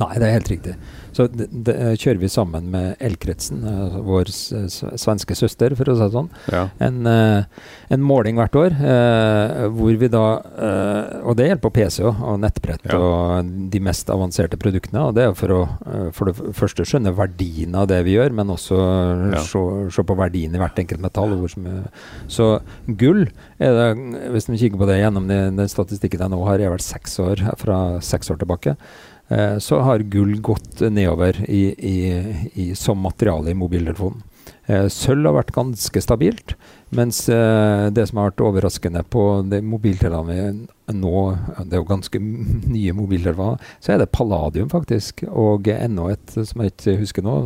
Nei, 0.00 0.14
det 0.16 0.24
er 0.28 0.36
helt 0.38 0.48
riktig. 0.48 0.74
Så 1.12 1.26
det, 1.28 1.46
det 1.66 1.72
eh, 1.76 1.94
kjører 2.00 2.20
vi 2.22 2.28
sammen 2.32 2.70
med 2.72 2.96
Elkretsen, 3.04 3.58
eh, 3.68 3.96
vår 4.06 4.30
svenske 4.32 5.36
søster, 5.36 5.74
for 5.76 5.90
å 5.92 5.96
si 5.98 6.06
det 6.06 6.14
sånn. 6.14 6.30
ja. 6.48 6.62
En, 6.80 7.02
eh, 7.06 7.44
en 7.92 8.00
måling 8.00 8.38
hvert 8.40 8.56
år 8.56 8.72
hvor 9.76 9.96
vi 10.00 10.08
da 10.08 10.22
Og 11.28 11.36
det 11.36 11.46
gjelder 11.50 11.60
på 11.62 11.72
PC 11.76 12.00
og 12.08 12.38
nettbrett 12.40 12.86
Ja. 12.88 12.96
og 12.98 13.50
de 13.70 13.80
mest 13.80 14.08
avanserte 14.08 14.56
produktene. 14.56 15.02
Og 15.08 15.14
det 15.14 15.26
er 15.28 15.34
for 15.36 15.48
å 15.48 15.60
for 16.16 16.30
det 16.30 16.36
første 16.56 16.84
skjønne 16.88 17.12
verdien 17.14 17.74
av 17.76 17.86
det 17.88 18.00
vi 18.06 18.16
gjør, 18.16 18.32
men 18.32 18.48
også 18.48 18.78
Ja. 19.34 19.40
se, 19.44 19.90
se 19.92 20.02
på 20.02 20.16
verdien 20.16 20.54
i 20.54 20.58
hvert 20.58 20.78
enkelt 20.78 21.00
metall. 21.00 21.36
Som, 21.52 21.68
så 22.28 22.60
gull 22.88 23.28
er 23.60 23.72
det, 23.76 23.88
Hvis 24.32 24.48
vi 24.48 24.56
kikker 24.58 24.78
på 24.80 24.86
det 24.88 25.00
gjennom 25.02 25.28
den, 25.28 25.56
den 25.56 25.68
statistikken 25.68 26.20
jeg 26.20 26.30
nå 26.32 26.42
har, 26.46 26.58
er 26.60 26.70
vel 26.72 26.78
seks 26.82 27.18
år 27.20 27.44
fra 27.60 28.00
seks 28.00 28.30
år 28.30 28.38
tilbake. 28.40 28.76
Eh, 29.32 29.56
Så 29.58 29.80
har 29.80 30.04
gull 30.12 30.36
gått 30.44 30.84
nedover 30.84 31.40
i, 31.48 31.64
i, 31.72 31.96
i, 32.54 32.68
som 32.78 33.00
materiale 33.02 33.50
i 33.50 33.58
mobiltelefonen. 33.58 34.22
Eh, 34.66 34.86
Sølv 34.92 35.26
har 35.26 35.34
vært 35.40 35.54
ganske 35.56 36.02
stabilt, 36.04 36.54
mens 36.94 37.24
eh, 37.32 37.88
det 37.90 38.06
som 38.08 38.20
har 38.20 38.30
vært 38.30 38.44
overraskende 38.46 39.02
på 39.10 39.24
de 39.50 39.58
mobiltelefonene 39.66 40.68
nå, 40.92 41.22
det 41.64 41.76
er 41.76 41.80
jo 41.80 41.88
ganske 41.88 42.22
nye 42.76 42.94
mobiltelefoner, 42.96 43.72
så 43.82 43.94
er 43.94 44.02
det 44.02 44.12
palladium 44.14 44.70
faktisk, 44.72 45.24
og 45.28 45.70
enda 45.72 46.12
et 46.12 46.36
som 46.36 46.62
jeg 46.62 46.74
ikke 46.74 46.98
husker 47.02 47.26
nå, 47.26 47.36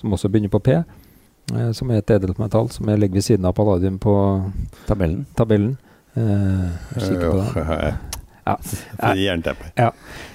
som 0.00 0.16
også 0.16 0.30
begynner 0.32 0.52
på 0.52 0.62
P, 0.64 0.78
eh, 0.80 1.70
som 1.76 1.92
er 1.92 2.00
et 2.00 2.16
edelmetall 2.16 2.72
som 2.72 2.88
jeg 2.88 3.02
ligger 3.02 3.20
ved 3.20 3.28
siden 3.28 3.50
av 3.50 3.56
palladium 3.58 4.00
på 4.00 4.16
Tabellen. 4.88 5.26
tabellen. 5.36 5.76
Eh, 6.16 6.68
det. 6.96 7.56
Øh, 7.60 8.23
Ja. 8.44 8.56
Jernteppe. 9.16 9.70
Ja. 9.80 9.86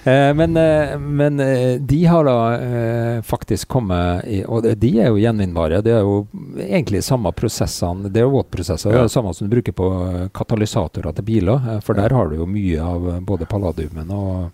Eh, 0.04 0.34
men, 0.34 0.58
eh, 0.58 0.96
men 1.00 1.40
eh, 1.40 1.76
de 1.80 2.00
har 2.10 2.24
da 2.26 3.22
faktisk 3.22 3.68
kommet 3.68 4.26
i 4.28 4.40
Og 4.48 4.64
de- 4.80 5.00
er 5.00 5.08
jo 5.12 5.20
gjenvinnbare. 5.22 5.82
Det 5.86 5.94
er 5.94 6.02
jo 6.02 6.28
egentlig 6.58 7.04
samme 7.06 7.32
prosessene. 7.32 8.10
Det 8.10 8.18
er 8.22 8.26
jo 8.26 8.34
våtprosesser. 8.40 8.90
Det 8.92 8.98
er 9.00 9.04
det 9.10 9.12
samme 9.14 9.34
som 9.36 9.48
du 9.48 9.54
bruker 9.56 9.72
på 9.78 9.90
katalysatorer 10.34 11.14
til 11.16 11.24
biler. 11.24 11.82
For 11.86 11.94
der 11.94 12.10
har 12.10 12.30
du 12.30 12.36
jo 12.42 12.46
mye 12.50 12.82
av 12.82 13.22
både 13.26 13.46
palladiumen 13.46 14.10
og, 14.10 14.50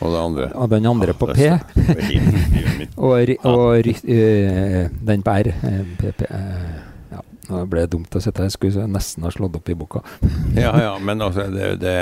Og 0.00 0.10
det 0.10 0.18
andre. 0.24 0.48
og 0.54 0.70
den 0.70 0.86
andre 0.86 1.12
på 1.12 1.26
P. 1.34 1.50
Og, 2.96 3.30
og 3.44 3.86
eh, 3.86 4.88
den 5.04 5.22
på 5.22 5.30
R. 5.30 5.48
eh, 5.52 5.84
PP, 6.00 6.24
nå 7.50 7.64
ble 7.70 7.84
det 7.84 7.90
dumt 7.94 8.14
å 8.16 8.20
sitte 8.22 8.40
her. 8.42 8.48
Jeg 8.50 8.56
skulle 8.58 8.86
nesten 8.88 9.24
ha 9.26 9.30
slått 9.34 9.56
opp 9.58 9.68
i 9.68 9.76
boka. 9.78 10.02
Ja, 10.54 10.70
ja, 10.80 10.92
men 11.02 11.20
altså, 11.24 11.48
det, 11.50 11.72
det, 11.82 11.94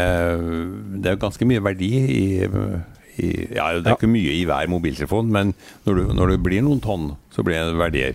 det 1.02 1.12
er 1.14 1.20
ganske 1.22 1.46
mye 1.48 1.62
verdi 1.64 1.88
i, 2.04 2.24
i 3.16 3.30
Ja, 3.56 3.70
det 3.78 3.86
er 3.86 3.92
Ja. 3.92 3.96
ikke 3.96 4.10
mye 4.12 4.34
i 4.38 4.44
hver 4.48 4.68
mobiltelefon, 4.72 5.30
men 5.32 5.54
når 5.86 5.98
du, 5.98 6.02
når 6.20 6.34
det 6.34 6.40
blir 6.44 6.62
noen 6.66 6.80
tonn, 6.84 7.10
så 7.32 7.44
blir 7.46 7.58
det 7.70 7.78
verdier. 7.80 8.14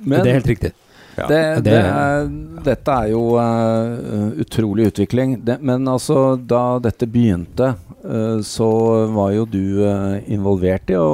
Men 0.00 0.22
det 0.24 0.30
er 0.32 0.38
helt 0.40 0.50
riktig. 0.54 0.72
Ja. 1.18 1.26
det, 1.28 1.38
Det- 1.56 1.64
det 1.66 1.78
er, 1.78 2.28
dette 2.64 2.92
er 3.02 3.08
jo 3.10 3.22
uh, 3.36 4.30
utrolig 4.40 4.86
utvikling. 4.92 5.34
Det, 5.44 5.58
men 5.60 5.84
altså, 5.90 6.36
da 6.38 6.78
dette 6.80 7.06
begynte, 7.10 7.72
uh, 8.06 8.38
så 8.46 8.68
var 9.12 9.32
jo 9.34 9.44
du 9.50 9.62
uh, 9.84 10.16
involvert 10.32 10.88
i 10.94 10.96
å 10.96 11.08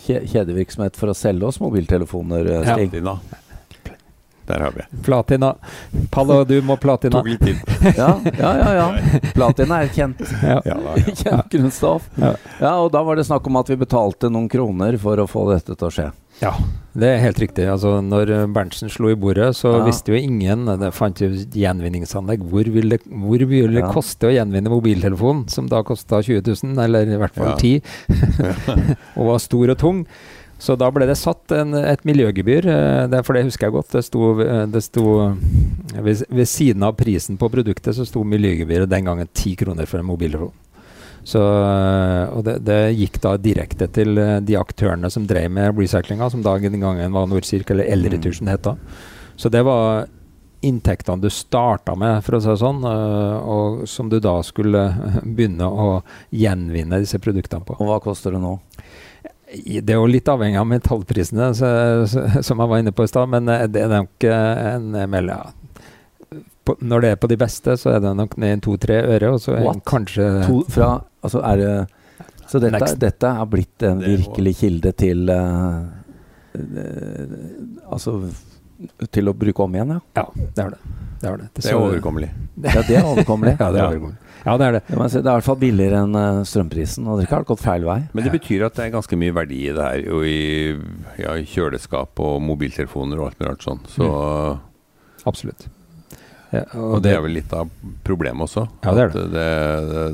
kjedevirksomhet 0.00 0.96
for 0.96 1.10
å 1.12 1.16
selge 1.16 1.48
oss 1.48 1.58
mobiltelefoner, 1.60 2.46
Stig. 2.68 2.94
Ja. 3.02 3.16
Der 4.50 4.64
har 4.66 4.74
vi. 4.76 4.84
Platina. 5.06 5.52
Palladium 6.10 6.70
og 6.74 6.80
platina. 6.82 7.20
Tok 7.20 7.28
litt 7.30 7.44
tid. 7.46 7.56
Ja, 8.00 8.10
ja, 8.38 8.52
ja. 8.58 8.72
ja. 8.80 9.20
Platina 9.34 9.82
er 9.84 9.92
kjent, 9.94 10.20
Ja. 10.42 10.58
Ja, 10.66 10.76
da, 10.84 10.96
ja. 10.98 11.14
kjent 11.22 11.52
grunnstoff. 11.54 12.08
Ja. 12.20 12.34
Ja, 12.60 12.72
og 12.82 12.90
da 12.94 13.02
var 13.06 13.16
det 13.20 13.26
snakk 13.28 13.46
om 13.50 13.56
at 13.60 13.70
vi 13.70 13.78
betalte 13.80 14.30
noen 14.32 14.48
kroner 14.52 14.98
for 15.00 15.20
å 15.22 15.28
få 15.30 15.46
dette 15.52 15.76
til 15.78 15.88
å 15.88 15.94
skje. 15.94 16.08
Ja, 16.40 16.54
det 16.96 17.08
er 17.12 17.18
helt 17.20 17.38
riktig. 17.42 17.66
Altså, 17.68 17.98
når 18.00 18.30
Berntsen 18.54 18.88
slo 18.88 19.10
i 19.12 19.16
bordet, 19.20 19.50
så 19.58 19.74
Ja. 19.76 19.82
visste 19.84 20.08
jo 20.14 20.16
ingen 20.16 20.64
Det 20.80 20.88
fant 20.96 21.20
jo 21.20 21.28
gjenvinningsanlegg. 21.28 22.40
Hvor 22.48 22.64
vil 22.72 22.88
det, 22.94 23.00
hvor 23.04 23.44
vil 23.50 23.74
det 23.76 23.82
Ja. 23.84 23.90
koste 23.92 24.30
å 24.30 24.32
gjenvinne 24.32 24.72
mobiltelefonen, 24.72 25.50
som 25.52 25.68
da 25.68 25.82
kosta 25.82 26.22
20 26.24 26.40
000, 26.64 26.78
eller 26.82 27.02
i 27.12 27.18
hvert 27.20 27.34
fall 27.36 27.52
Ja. 27.52 27.56
10 27.56 27.82
og 29.16 29.26
var 29.26 29.38
stor 29.38 29.70
og 29.74 29.78
tung? 29.78 30.06
Så 30.60 30.76
da 30.76 30.90
ble 30.92 31.06
det 31.08 31.16
satt 31.16 31.52
en, 31.56 31.72
et 31.72 32.02
miljøgebyr, 32.04 32.66
eh, 32.68 33.04
det, 33.08 33.22
for 33.24 33.36
det 33.36 33.46
husker 33.46 33.68
jeg 33.68 33.76
godt. 33.78 33.94
Det 33.94 34.02
sto, 34.04 34.24
eh, 34.44 34.66
det 34.68 34.82
sto 34.84 35.04
ved, 35.96 36.26
ved 36.28 36.48
siden 36.48 36.84
av 36.84 36.98
prisen 37.00 37.40
på 37.40 37.48
produktet 37.52 37.96
så 37.96 38.04
sto 38.04 38.26
miljøgebyret 38.28 38.90
den 38.90 39.08
gangen 39.08 39.30
10 39.32 39.56
kroner 39.62 39.88
for 39.88 40.02
en 40.02 40.10
mobiltelefon. 40.10 40.52
Så, 41.24 41.40
eh, 41.40 42.26
og 42.36 42.44
det, 42.44 42.58
det 42.68 42.78
gikk 42.98 43.18
da 43.24 43.34
direkte 43.40 43.88
til 43.96 44.20
de 44.44 44.60
aktørene 44.60 45.08
som 45.12 45.24
drev 45.28 45.48
med 45.56 45.80
recyclinga, 45.80 46.28
som 46.28 46.44
da 46.44 46.58
den 46.60 46.80
gangen 46.84 47.16
var 47.16 47.28
Nordcirk, 47.30 47.72
eller 47.72 47.88
Elretusjen 47.88 48.52
het 48.52 48.68
da. 48.68 48.76
Så 49.40 49.48
det 49.48 49.64
var 49.64 50.10
inntektene 50.60 51.24
du 51.24 51.32
starta 51.32 51.94
med, 51.96 52.18
for 52.20 52.36
å 52.36 52.44
si 52.44 52.50
det 52.52 52.60
sånn, 52.60 52.82
og 52.84 53.86
som 53.88 54.10
du 54.12 54.18
da 54.20 54.42
skulle 54.44 54.90
begynne 55.24 55.64
å 55.64 56.02
gjenvinne 56.36 57.00
disse 57.00 57.16
produktene 57.16 57.64
på. 57.64 57.78
Og 57.80 57.88
hva 57.88 57.96
koster 58.04 58.36
det 58.36 58.42
nå? 58.44 58.58
Det 59.50 59.90
er 59.90 59.98
jo 59.98 60.06
litt 60.06 60.28
avhengig 60.30 60.60
av 60.60 60.66
metallprisene, 60.70 61.48
så, 61.58 61.68
så, 62.06 62.22
som 62.46 62.60
jeg 62.62 62.70
var 62.70 62.78
inne 62.82 62.92
på 62.94 63.02
i 63.02 63.10
stad, 63.10 63.26
men 63.32 63.48
eh, 63.50 63.64
det 63.66 63.82
er 63.82 63.90
nok 63.96 64.26
eh, 64.28 64.60
en 64.76 64.94
eh, 64.94 65.08
mel- 65.10 65.32
ja. 65.32 65.40
Når 66.78 67.02
det 67.02 67.08
er 67.10 67.16
på 67.18 67.26
de 67.32 67.36
beste, 67.40 67.74
så 67.80 67.90
er 67.96 68.02
det 68.04 68.12
nok 68.14 68.36
ned 68.38 68.60
to-tre 68.62 69.00
øre, 69.16 69.32
og 69.34 69.40
så 69.42 69.56
What? 69.58 69.80
kanskje 69.90 70.28
To, 70.46 70.60
fra, 70.70 70.90
altså 71.26 71.40
er 71.48 71.56
det 71.58 71.72
Så 72.46 72.60
dette, 72.62 72.92
dette 73.02 73.26
er 73.40 73.48
blitt 73.50 73.82
en 73.88 73.98
virkelig 74.04 74.52
kilde 74.60 74.92
til 74.94 75.26
eh, 75.34 75.80
Altså 77.90 78.14
til 79.12 79.28
å 79.28 79.34
bruke 79.36 79.64
om 79.66 79.74
igjen, 79.76 79.90
ja. 79.96 80.00
Ja, 80.22 80.24
det 80.56 80.62
er 80.64 80.70
det. 80.76 80.78
Det 81.20 81.28
er, 81.28 81.36
det. 81.42 81.48
Det 81.58 81.66
er 81.68 81.76
overkommelig. 81.76 82.30
Ja, 82.64 82.80
det 82.86 82.94
er 82.96 83.04
overkommelig. 83.10 83.56
Ja, 83.60 83.66
det 83.74 83.80
er 83.82 83.88
overkommelig. 83.90 84.29
Ja, 84.44 84.54
det 84.56 84.66
er 84.66 84.76
det. 84.78 84.82
Det 84.88 85.08
si, 85.12 85.20
det 85.20 85.26
er 85.26 85.30
i 85.30 85.38
hvert 85.38 85.46
fall 85.46 85.58
billigere 85.60 86.04
enn 86.04 86.16
eh, 86.16 86.40
strømprisen, 86.48 87.08
og 87.10 87.20
dere 87.20 87.32
har 87.34 87.48
gått 87.48 87.62
feil 87.64 87.84
vei. 87.88 87.98
Men 88.16 88.26
det 88.26 88.32
betyr 88.38 88.64
at 88.68 88.78
det 88.78 88.86
er 88.86 88.94
ganske 88.94 89.18
mye 89.20 89.34
verdi 89.36 89.60
i 89.68 89.74
det 89.76 89.88
her, 89.88 90.06
og 90.16 90.24
i 90.28 91.20
ja, 91.20 91.36
kjøleskap 91.54 92.22
og 92.24 92.40
mobiltelefoner 92.46 93.20
og 93.20 93.30
alt 93.30 93.40
mulig 93.40 93.50
rart 93.52 93.66
sånn. 93.68 93.82
Så, 93.92 94.08
Absolutt. 95.28 95.66
Ja, 96.50 96.64
og 96.74 97.02
det 97.04 97.12
er 97.14 97.20
vel 97.22 97.36
litt 97.38 97.52
av 97.54 97.68
problemet 98.06 98.48
også. 98.48 98.64
Ja, 98.82 98.94
det 98.96 99.02
er 99.02 99.12
At 99.12 99.34
det, 99.34 99.50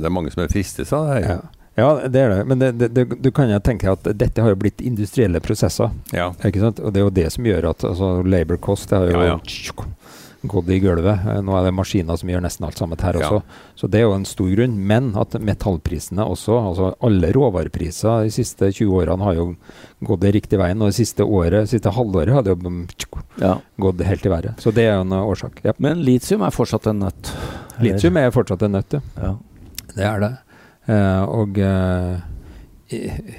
det 0.02 0.08
er 0.08 0.12
mange 0.12 0.32
som 0.34 0.42
er 0.44 0.50
fristet 0.52 0.90
av 0.92 1.06
det 1.08 1.14
her. 1.14 1.28
ja. 1.30 1.38
ja, 1.78 2.08
det 2.12 2.20
er 2.20 2.34
det. 2.34 2.40
Men 2.50 2.60
det, 2.60 2.72
det, 2.80 2.88
det, 2.96 3.04
du 3.24 3.30
kan 3.32 3.48
jo 3.48 3.60
tenke 3.64 3.88
at 3.94 4.04
dette 4.18 4.44
har 4.44 4.52
jo 4.52 4.58
blitt 4.60 4.82
industrielle 4.84 5.40
prosesser. 5.40 5.94
Ja. 6.12 6.32
Ikke 6.44 6.60
sant? 6.60 6.82
Og 6.82 6.92
det 6.92 7.00
er 7.00 7.06
jo 7.06 7.14
det 7.22 7.30
som 7.32 7.48
gjør 7.48 7.70
at 7.70 7.86
altså, 7.88 8.10
labor 8.26 8.60
cost 8.60 8.92
det 8.92 9.00
har 9.00 9.08
jo 9.08 9.16
Ja, 9.16 9.30
ja. 9.32 9.86
Gått 10.46 10.68
i 10.68 10.78
gulvet. 10.80 11.24
Eh, 11.26 11.40
Nå 11.42 11.54
er 11.58 11.64
det 11.64 11.72
maskiner 11.74 12.18
som 12.20 12.28
gjør 12.28 12.42
nesten 12.44 12.66
alt 12.66 12.76
sammen 12.78 12.98
her 13.00 13.14
Ja. 13.18 13.28
også. 13.28 13.42
Så 13.76 13.88
det 13.90 14.00
er 14.00 14.04
jo 14.06 14.12
en 14.14 14.24
stor 14.24 14.48
grunn. 14.54 14.76
Men 14.86 15.14
at 15.16 15.30
metallprisene 15.40 16.22
også, 16.26 16.54
altså 16.68 16.94
alle 17.02 17.32
råvarepriser 17.32 18.24
de 18.24 18.30
siste 18.30 18.70
20 18.72 18.92
årene 19.00 19.22
har 19.24 19.34
jo 19.34 19.56
gått 20.04 20.24
i 20.24 20.32
riktig 20.32 20.58
veien. 20.58 20.80
Og 20.82 20.88
det 20.92 20.94
siste 21.00 21.24
året, 21.24 21.68
siste 21.68 21.90
halvåret 21.90 22.32
har 22.32 22.42
det 22.42 22.56
jo 22.56 22.70
mm, 22.70 22.86
Ja. 23.40 23.58
gått 23.80 24.00
helt 24.04 24.26
i 24.26 24.28
været. 24.28 24.56
Så 24.60 24.72
det 24.74 24.84
er 24.84 24.94
jo 24.96 25.00
en 25.06 25.12
uh, 25.12 25.24
årsak. 25.26 25.60
Ja. 25.64 25.72
Men 25.78 26.02
litium 26.04 26.42
er 26.42 26.50
fortsatt 26.50 26.86
en 26.86 27.00
nøtt. 27.00 27.32
Litium 27.80 28.16
er 28.16 28.30
fortsatt 28.30 28.62
en 28.62 28.72
nøtt, 28.72 29.00
ja. 29.16 29.34
Det 29.96 30.04
er 30.04 30.20
det. 30.20 30.32
Eh, 30.88 31.22
og 31.24 31.58
eh, 31.58 32.20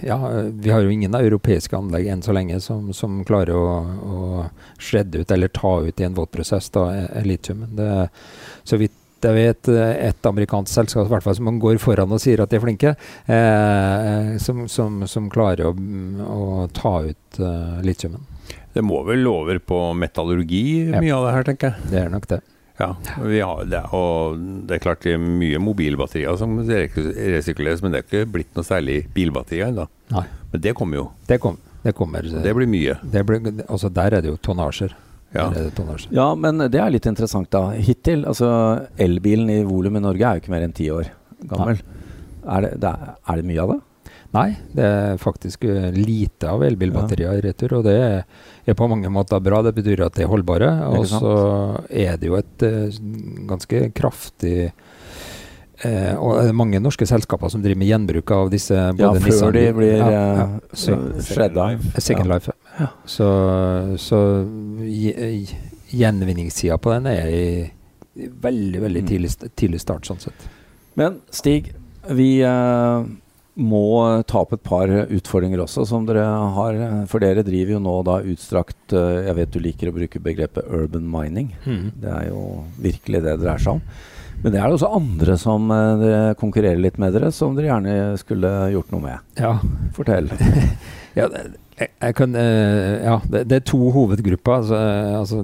ja, 0.04 0.18
vi 0.52 0.70
har 0.74 0.82
jo 0.84 0.90
ingen 0.92 1.16
europeiske 1.16 1.78
anlegg 1.78 2.08
enn 2.12 2.22
så 2.26 2.34
lenge 2.36 2.60
som, 2.64 2.90
som 2.94 3.22
klarer 3.28 3.56
å, 3.56 3.68
å 4.04 4.46
shredde 4.82 5.22
ut 5.24 5.32
eller 5.32 5.48
ta 5.56 5.78
ut 5.86 6.00
i 6.02 6.08
en 6.08 6.18
våtprosess 6.18 6.70
da, 6.76 6.88
eh, 6.96 7.24
litium. 7.28 7.64
Det 7.78 8.10
så 8.68 8.80
vidt 8.82 8.96
jeg 9.26 9.34
vet 9.34 9.68
et 9.74 10.28
amerikansk 10.30 10.70
selskap 10.70 11.08
hvert 11.10 11.24
fall, 11.26 11.34
som 11.40 11.56
går 11.60 11.80
foran 11.82 12.12
og 12.14 12.20
sier 12.22 12.44
at 12.44 12.52
de 12.52 12.60
er 12.60 12.62
flinke, 12.62 12.92
eh, 13.26 14.36
som, 14.44 14.68
som, 14.70 15.00
som 15.10 15.30
klarer 15.34 15.72
å, 15.72 15.74
å 15.74 16.68
ta 16.76 17.00
ut 17.08 17.40
eh, 17.42 17.80
litiumen. 17.88 18.22
Det 18.76 18.84
må 18.86 19.00
vel 19.08 19.26
over 19.32 19.58
på 19.58 19.80
metallurgi, 19.98 20.92
Ja. 20.92 21.02
mye 21.02 21.16
av 21.18 21.26
det 21.26 21.34
her, 21.34 21.48
tenker 21.50 21.72
jeg. 21.74 21.90
Det 21.96 22.04
er 22.04 22.14
nok 22.14 22.28
det. 22.30 22.42
Ja, 22.78 22.92
vi 23.24 23.40
har 23.42 23.64
det, 23.66 23.80
og 23.98 24.38
det 24.70 24.76
er 24.78 24.82
klart 24.84 25.02
det 25.02 25.16
er 25.16 25.22
mye 25.22 25.58
mobilbatterier 25.62 26.38
som 26.38 26.60
resirkuleres, 26.62 27.82
men 27.82 27.94
det 27.96 28.04
er 28.04 28.06
ikke 28.06 28.30
blitt 28.36 28.52
noe 28.58 28.68
særlig 28.68 29.00
bilbatterier 29.16 29.72
ennå. 29.72 29.88
Men 30.12 30.62
det 30.62 30.76
kommer 30.78 31.00
jo. 31.00 31.08
Det, 31.30 31.40
kom, 31.42 31.58
det 31.82 31.96
kommer. 31.98 32.28
Det 32.46 32.54
blir 32.54 32.70
mye. 32.70 33.00
det 33.02 33.26
blir, 33.26 33.50
altså 33.66 33.90
der 33.90 34.20
er 34.20 34.26
det 34.26 34.30
jo 34.30 34.38
tonnasjer. 34.46 34.94
Ja. 35.34 35.50
Tonnasjer. 35.76 36.14
ja, 36.16 36.30
men 36.40 36.62
det 36.72 36.80
er 36.80 36.94
litt 36.94 37.10
interessant, 37.10 37.50
da. 37.52 37.72
Hittil, 37.76 38.24
altså 38.30 38.48
elbilen 39.02 39.50
i 39.52 39.64
volum 39.68 39.98
i 39.98 40.04
Norge 40.06 40.24
er 40.24 40.38
jo 40.38 40.46
ikke 40.46 40.54
mer 40.54 40.68
enn 40.68 40.78
ti 40.78 40.88
år 40.94 41.10
gammel. 41.50 41.82
Er 42.48 42.64
det, 42.64 42.76
det 42.86 42.94
er 42.94 43.42
det 43.42 43.50
mye 43.50 43.66
av 43.66 43.74
det? 43.74 43.82
Nei, 44.36 44.58
det 44.76 44.84
er 44.84 45.18
faktisk 45.22 45.64
eh, 45.66 45.88
lite 45.96 46.50
av 46.52 46.62
elbilbatterier 46.68 47.38
i 47.40 47.42
retur, 47.48 47.78
og 47.80 47.86
det 47.88 47.94
er, 47.96 48.74
på 48.76 48.88
mange 48.92 49.08
måter 49.10 49.40
bra. 49.42 49.62
Det 49.64 49.72
betyr 49.78 50.04
at 50.06 50.18
de 50.18 50.26
er 50.26 50.28
holdbare. 50.32 50.68
Og 50.92 51.06
så 51.08 51.32
er 51.90 52.18
det 52.20 52.28
jo 52.28 52.36
et 52.36 52.66
eh, 52.68 52.98
ganske 53.48 53.86
kraftig 53.96 54.56
eh, 54.68 56.14
Og 56.20 56.42
det 56.42 56.50
er 56.50 56.58
mange 56.60 56.80
norske 56.84 57.08
selskaper 57.08 57.50
som 57.54 57.62
driver 57.64 57.80
med 57.80 57.88
gjenbruk 57.94 58.32
av 58.36 58.50
disse 58.52 58.76
Ja, 58.76 58.92
før 59.14 59.20
Nissan- 59.22 59.54
de 59.56 59.66
blir 59.80 59.96
ja, 59.96 60.08
eh, 60.10 60.42
ja. 60.44 60.48
Så- 60.74 61.00
shredda. 61.32 61.70
Second 61.98 62.28
Life. 62.34 62.52
Ja. 62.80 62.88
Så, 63.06 63.28
så 63.98 64.20
gjenvinningssida 65.88 66.78
på 66.78 66.92
den 66.98 67.08
er 67.12 67.28
i 67.32 67.48
i 68.18 68.28
veldig 68.34 68.80
veldig 68.82 69.02
Mm. 69.04 69.08
tidlig, 69.08 69.30
tidlig 69.56 69.80
start, 69.80 70.06
sånn 70.10 70.20
sett. 70.20 70.48
Men 70.96 71.20
Stig, 71.30 71.68
vi 72.10 72.42
eh, 72.42 73.04
må 73.58 73.84
ta 74.30 74.44
opp 74.44 74.54
et 74.54 74.64
par 74.64 74.90
utfordringer 74.90 75.64
også, 75.64 75.86
som 75.90 76.06
dere 76.08 76.26
har. 76.56 76.78
For 77.10 77.24
dere 77.24 77.46
driver 77.46 77.76
jo 77.78 77.82
nå 77.84 77.96
da 78.06 78.20
utstrakt 78.22 78.94
eh, 78.94 79.24
Jeg 79.28 79.38
vet 79.40 79.56
du 79.56 79.60
liker 79.64 79.90
å 79.90 79.96
bruke 79.96 80.22
begrepet 80.24 80.70
urban 80.70 81.08
mining. 81.10 81.50
Det 81.66 82.12
er 82.14 82.30
jo 82.30 82.64
virkelig 82.78 83.24
det 83.24 83.34
det 83.34 83.42
dreier 83.44 83.64
seg 83.64 83.80
om. 83.80 83.84
Men 84.44 84.54
det 84.54 84.60
er 84.62 84.70
det 84.70 84.78
også 84.78 84.92
andre 84.94 85.38
som 85.42 85.72
eh, 85.74 85.94
dere 86.04 86.36
konkurrerer 86.38 86.82
litt 86.82 87.00
med 87.02 87.16
dere, 87.18 87.32
som 87.34 87.58
dere 87.58 87.72
gjerne 87.72 87.96
skulle 88.22 88.52
gjort 88.76 88.94
noe 88.94 89.06
med. 89.10 89.32
Ja, 89.42 89.58
Fortell. 89.98 90.30
Ja, 91.18 91.26
det, 91.34 91.48
jeg, 91.78 92.14
kan, 92.18 92.34
eh, 92.36 93.04
ja 93.06 93.18
det, 93.30 93.60
er 93.60 93.64
to 93.66 93.78
hovedgrupper. 93.94 94.54
Altså, 94.64 94.78
eh, 94.78 95.20
altså, 95.20 95.42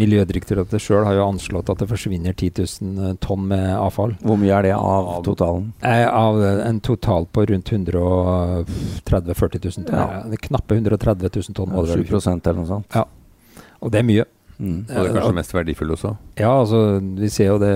Miljødirektoratet 0.00 0.82
sjøl 0.82 1.04
har 1.06 1.14
jo 1.14 1.28
anslått 1.28 1.70
at 1.70 1.82
det 1.82 1.88
forsvinner 1.92 2.34
10 2.34 2.50
000 2.82 3.20
tonn 3.22 3.46
med 3.52 3.68
avfall. 3.76 4.16
Hvor 4.24 4.40
mye 4.40 4.56
er 4.56 4.66
det 4.66 4.74
av 4.74 5.22
totalen? 5.26 5.70
Eh, 5.86 6.06
Av 6.10 6.40
en 6.42 6.80
total 6.82 7.28
på 7.30 7.46
rundt 7.52 7.70
130 7.70 8.66
000-40 9.06 9.64
000 9.64 9.86
tonn. 9.86 9.94
Ja. 9.94 10.22
Ja. 10.26 10.42
Knappe 10.48 10.74
130 10.80 11.30
000 11.38 11.54
tonn. 11.54 11.70
må 11.70 11.86
7 11.86 12.02
eller 12.02 12.58
noe 12.58 12.70
sånt? 12.74 13.00
Og 13.80 13.92
det 13.94 14.02
er 14.02 14.08
mye. 14.10 14.26
Mm. 14.60 14.80
Og 14.84 14.92
det 14.92 15.08
er 15.08 15.14
kanskje 15.16 15.36
mest 15.38 15.54
verdifulle 15.56 15.94
også. 15.96 16.10
Ja, 16.36 16.50
altså, 16.60 16.80
vi 17.00 17.30
ser 17.32 17.46
jo 17.48 17.58
det 17.62 17.72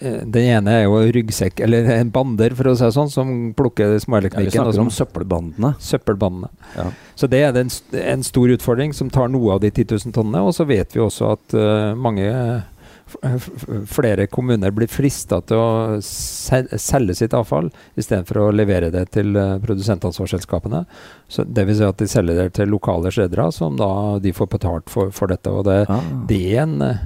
eh, 0.00 0.24
Den 0.26 0.48
ene 0.56 0.72
er 0.80 0.82
jo 0.88 0.98
ryggsekk, 1.14 1.60
eller 1.62 1.86
en 1.94 2.10
bander, 2.10 2.56
for 2.58 2.72
å 2.72 2.74
si 2.76 2.82
det 2.82 2.96
sånn, 2.96 3.12
som 3.12 3.30
plukker 3.56 3.94
Ja, 3.94 4.00
vi 4.00 4.50
snakker 4.50 4.74
som- 4.74 4.88
om 4.88 4.90
søppelbandene. 4.90 5.74
Søppelbandene. 5.78 6.50
Ja. 6.74 6.90
Så 7.14 7.30
det 7.30 7.44
er 7.46 7.56
en, 7.56 7.70
en 8.02 8.22
stor 8.26 8.50
utfordring 8.56 8.92
som 8.92 9.08
tar 9.10 9.30
noe 9.30 9.54
av 9.54 9.60
de 9.62 9.70
10 9.70 9.86
000 9.94 10.12
tonnene. 10.12 10.42
Og 10.42 10.52
så 10.52 10.66
vet 10.66 10.92
vi 10.92 11.00
også 11.00 11.32
at 11.36 11.54
uh, 11.54 11.94
mange 11.94 12.26
flere 13.86 14.26
kommuner 14.26 14.72
blir 14.74 14.90
frista 14.90 15.38
til 15.46 15.60
å 15.60 15.98
selge 16.02 17.14
sitt 17.14 17.34
avfall 17.38 17.70
istedenfor 17.94 18.40
å 18.42 18.50
levere 18.54 18.90
det 18.94 19.04
til 19.14 19.36
uh, 19.38 19.58
produsentansvarsselskapene. 19.62 20.84
Så 21.30 21.46
det 21.46 21.66
vil 21.68 21.78
si 21.78 21.86
at 21.86 22.02
de 22.02 22.08
selger 22.10 22.40
det 22.42 22.48
til 22.58 22.72
lokale 22.74 23.12
skjedere, 23.14 23.48
som 23.54 23.78
da 23.78 24.18
de 24.22 24.34
får 24.34 24.50
betalt 24.56 24.90
for, 24.92 25.14
for 25.14 25.30
dette. 25.30 25.52
Og 25.52 25.66
det, 25.68 25.84
Ah. 25.86 26.02
det 26.26 26.40
er 26.56 26.62
en 26.64 26.80
eh, 26.82 26.96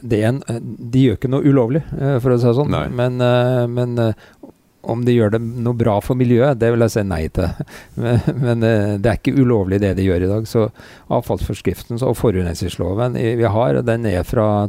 det 0.00 0.18
er 0.22 0.28
en, 0.28 0.42
eh, 0.48 0.58
De 0.62 1.02
gjør 1.04 1.16
ikke 1.18 1.30
noe 1.30 1.46
ulovlig, 1.46 1.82
eh, 1.98 2.18
for 2.22 2.34
å 2.34 2.38
si 2.38 2.46
det 2.46 2.54
sånn. 2.58 2.74
Men, 2.94 3.20
eh, 3.22 3.66
men 3.70 3.98
eh, 3.98 4.14
om 4.86 5.04
de 5.04 5.14
gjør 5.14 5.32
det 5.34 5.40
noe 5.42 5.76
bra 5.76 5.96
for 6.04 6.18
miljøet, 6.18 6.58
det 6.60 6.70
vil 6.72 6.84
jeg 6.84 6.94
si 6.94 7.04
nei 7.06 7.24
til. 7.34 7.48
Men, 7.98 8.20
men 8.38 8.62
eh, 8.62 8.92
det 9.02 9.10
er 9.10 9.16
ikke 9.18 9.40
ulovlig 9.40 9.80
det 9.82 9.90
de 9.98 10.04
gjør 10.06 10.22
i 10.22 10.28
dag. 10.30 10.44
Så 10.46 10.68
avfallsforskriften 11.12 11.98
og 12.06 12.14
forurensningsloven 12.18 13.16
vi 13.18 13.48
har, 13.50 13.80
den 13.82 14.06
er 14.06 14.22
fra, 14.26 14.68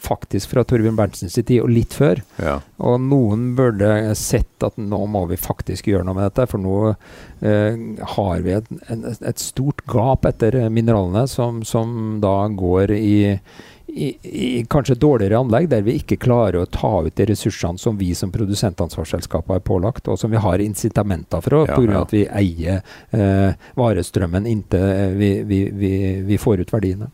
faktisk 0.00 0.54
fra 0.54 0.64
Torbjørn 0.64 0.96
Berntsens 0.96 1.36
tid, 1.36 1.58
og 1.60 1.72
litt 1.72 1.92
før. 1.96 2.22
Ja. 2.40 2.56
Og 2.80 2.96
noen 3.04 3.50
burde 3.58 4.14
sett 4.18 4.64
at 4.64 4.78
nå 4.80 5.02
må 5.10 5.26
vi 5.30 5.40
faktisk 5.40 5.90
gjøre 5.90 6.06
noe 6.08 6.16
med 6.16 6.30
dette, 6.30 6.48
for 6.48 6.62
nå 6.62 6.78
eh, 7.44 7.76
har 8.16 8.46
vi 8.46 8.56
et, 8.56 8.72
en, 8.88 9.04
et 9.12 9.42
stort 9.42 9.84
gap 9.90 10.24
etter 10.30 10.56
mineralene 10.72 11.26
som, 11.30 11.60
som 11.66 12.16
da 12.24 12.38
går 12.48 12.96
i, 12.96 13.18
i, 13.94 14.16
i 14.22 14.64
kanskje 14.70 14.94
dårligere 14.96 15.38
anlegg, 15.42 15.66
der 15.68 15.82
vi 15.84 15.98
ikke 16.00 16.16
klarer 16.16 16.62
å 16.62 16.66
ta 16.72 17.02
ut 17.06 17.14
de 17.18 17.24
ressursene 17.28 17.78
som 17.78 17.98
vi 18.00 18.14
som 18.16 18.30
produsentansvarsselskaper 18.32 19.54
er 19.58 19.64
pålagt, 19.66 20.08
og 20.08 20.16
som 20.18 20.30
vi 20.32 20.36
har 20.40 20.58
incitamenter 20.64 21.40
for, 21.44 21.66
Ja, 21.68 21.76
pga. 21.76 21.92
ja. 21.92 22.00
at 22.02 22.12
vi 22.14 22.22
eier 22.26 22.80
eh, 23.12 23.52
varestrømmen 23.78 24.46
inntil 24.48 25.12
vi, 25.18 25.42
vi, 25.44 25.60
vi, 25.76 25.92
vi 26.24 26.38
får 26.40 26.60
ut 26.64 26.72
verdiene. 26.72 27.10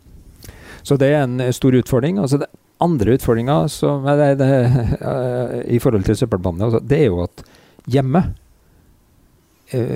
Så 0.82 0.96
det 0.96 1.06
er 1.12 1.22
en 1.26 1.40
eh, 1.40 1.50
stor 1.52 1.74
utfordring. 1.74 2.18
Altså 2.22 2.38
det 2.38 2.46
andre 2.80 3.12
utfordringa 3.18 3.64
eh, 3.66 5.74
i 5.74 5.78
forhold 5.82 6.04
til 6.06 6.16
søppelbanene, 6.16 6.64
altså, 6.70 6.80
det 6.80 6.98
er 7.02 7.06
jo 7.10 7.24
at 7.26 7.42
hjemme 7.90 8.22
eh, 8.28 8.32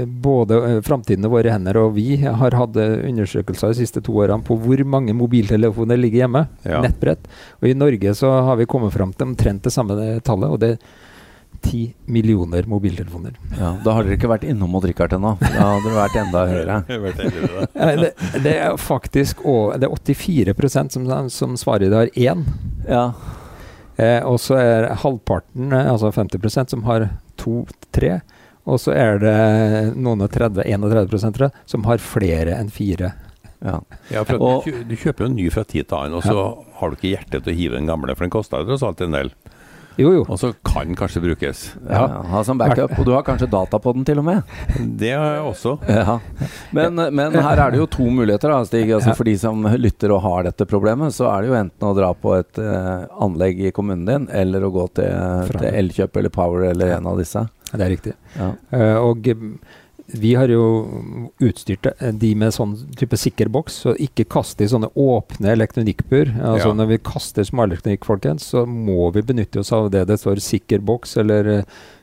både 0.06 0.58
uh, 0.60 0.80
Framtiden 0.84 1.24
i 1.24 1.30
våre 1.32 1.52
hender 1.52 1.78
og 1.80 1.94
vi 1.96 2.16
har 2.20 2.56
hatt 2.58 2.76
eh, 2.76 3.06
undersøkelser 3.08 3.72
de 3.72 3.78
siste 3.80 4.02
to 4.04 4.16
årene 4.20 4.44
på 4.44 4.56
hvor 4.60 4.82
mange 4.84 5.14
mobiltelefoner 5.16 6.00
ligger 6.00 6.24
hjemme. 6.24 6.44
Ja. 6.66 6.82
Nettbrett. 6.84 7.24
Og 7.60 7.70
i 7.70 7.76
Norge 7.78 8.14
så 8.18 8.32
har 8.48 8.60
vi 8.60 8.68
kommet 8.68 8.92
fram 8.92 9.14
til 9.16 9.30
omtrent 9.30 9.64
det 9.64 9.72
samme 9.72 9.96
tallet, 10.26 10.50
og 10.50 10.60
det 10.60 10.76
ti 11.62 11.94
millioner 12.04 12.66
mobiltelefoner. 12.66 13.36
Ja, 13.58 13.74
da 13.84 13.94
har 13.96 14.06
dere 14.06 14.16
ikke 14.16 14.30
vært 14.30 14.46
innom 14.48 14.74
Odd 14.78 14.88
Rikard 14.90 15.14
ennå. 15.16 15.34
Da 15.40 15.68
hadde 15.68 15.84
dere 15.86 15.98
vært 16.00 16.18
enda 16.24 16.44
høyere. 16.50 16.78
Eh, 17.82 17.94
det, 17.98 18.10
det 18.44 18.52
er 18.64 18.76
faktisk 18.78 19.40
også, 19.48 19.78
Det 19.80 19.88
er 19.88 20.24
84% 20.52 20.96
som, 20.96 21.06
som 21.32 21.54
svarer 21.60 21.90
de 21.90 21.96
har 21.96 22.10
én. 22.18 22.44
Ja. 22.88 23.04
Eh, 23.96 24.20
og 24.26 24.40
så 24.42 24.58
er 24.60 24.88
halvparten, 25.02 25.72
eh, 25.72 25.90
altså 25.92 26.12
50% 26.14 26.74
som 26.74 26.84
har 26.88 27.08
to-tre. 27.40 28.20
Og 28.66 28.78
så 28.78 28.92
er 28.94 29.18
det 29.18 29.36
noen 29.98 30.22
og 30.22 30.30
30, 30.30 30.62
31 30.64 31.32
tror 31.34 31.50
som 31.66 31.84
har 31.88 31.98
flere 31.98 32.54
enn 32.60 32.70
fire. 32.70 33.12
ja. 33.62 33.80
Ja, 34.10 34.22
for 34.24 34.38
Og- 34.42 34.64
du, 34.64 34.84
du 34.84 34.94
kjøper 34.96 35.24
jo 35.26 35.30
en 35.30 35.36
ny 35.36 35.48
fra 35.50 35.64
tid 35.64 35.88
til 35.88 35.96
annen, 35.98 36.14
og 36.14 36.22
så 36.22 36.64
har 36.78 36.90
du 36.90 36.96
ikke 36.96 37.16
hjerte 37.16 37.42
til 37.42 37.52
å 37.52 37.56
hive 37.56 37.74
den 37.78 37.86
gamle, 37.86 38.14
for 38.16 38.24
den 38.24 38.30
koster 38.30 38.58
jo 38.62 38.70
tross 38.70 38.82
alt 38.82 39.00
en 39.00 39.12
del. 39.18 39.30
Jo, 40.00 40.12
jo. 40.16 40.22
Og 40.26 40.38
så 40.40 40.52
kan 40.64 40.94
kanskje 40.96 41.22
brukes. 41.24 41.62
Ja, 41.88 42.06
ha 42.32 42.42
som 42.44 42.58
backup. 42.60 42.94
Og 42.98 43.06
du 43.06 43.12
har 43.14 43.24
kanskje 43.26 43.48
data 43.50 43.78
på 43.82 43.92
den 43.96 44.06
til 44.08 44.22
og 44.22 44.26
med. 44.26 44.54
Det 44.78 45.12
har 45.12 45.36
jeg 45.36 45.44
også. 45.50 45.76
Ja. 45.88 46.18
Men, 46.72 46.96
men 47.14 47.36
her 47.36 47.60
er 47.66 47.74
det 47.74 47.82
jo 47.82 47.88
to 47.90 48.06
muligheter, 48.08 48.52
da, 48.52 48.62
Stig. 48.68 48.92
Altså 48.96 49.14
For 49.18 49.28
de 49.28 49.36
som 49.40 49.66
lytter 49.76 50.14
og 50.14 50.22
har 50.24 50.48
dette 50.48 50.66
problemet, 50.68 51.14
så 51.16 51.28
er 51.32 51.42
det 51.42 51.52
jo 51.52 51.58
enten 51.58 51.88
å 51.88 51.94
dra 51.96 52.12
på 52.16 52.34
et 52.38 52.62
uh, 52.62 53.04
anlegg 53.24 53.60
i 53.68 53.74
kommunen 53.74 54.08
din, 54.08 54.28
eller 54.42 54.64
å 54.64 54.72
gå 54.72 54.88
til, 54.96 55.52
til 55.52 55.68
Elkjøp 55.70 56.18
eller 56.20 56.32
Power 56.32 56.66
eller 56.72 56.96
en 56.96 57.12
av 57.12 57.20
disse. 57.20 57.44
Det 57.72 57.80
er 57.80 57.92
riktig. 57.92 58.16
Ja. 58.38 58.52
Uh, 58.72 58.98
og 59.04 59.28
vi 60.12 60.34
har 60.34 60.48
jo 60.52 60.64
utstyrt 61.40 61.86
de 62.20 62.34
med 62.38 62.52
sånn 62.54 62.74
type 62.98 63.16
sikker 63.18 63.48
boks, 63.52 63.78
så 63.86 63.94
ikke 63.96 64.26
kast 64.32 64.60
i 64.60 64.68
sånne 64.68 64.90
åpne 64.98 65.54
elektronikkbur. 65.54 66.34
Altså 66.38 66.68
Ja. 66.68 66.76
Når 66.76 66.86
vi 66.92 66.98
kaster 66.98 67.44
småelektronikk, 67.48 68.04
folkens, 68.04 68.50
så 68.52 68.66
må 68.66 69.10
vi 69.14 69.22
benytte 69.22 69.60
oss 69.60 69.72
av 69.72 69.90
det 69.90 70.06
det 70.08 70.18
står 70.20 70.40
sikker 70.40 70.80
boks, 70.84 71.16
eller 71.16 71.48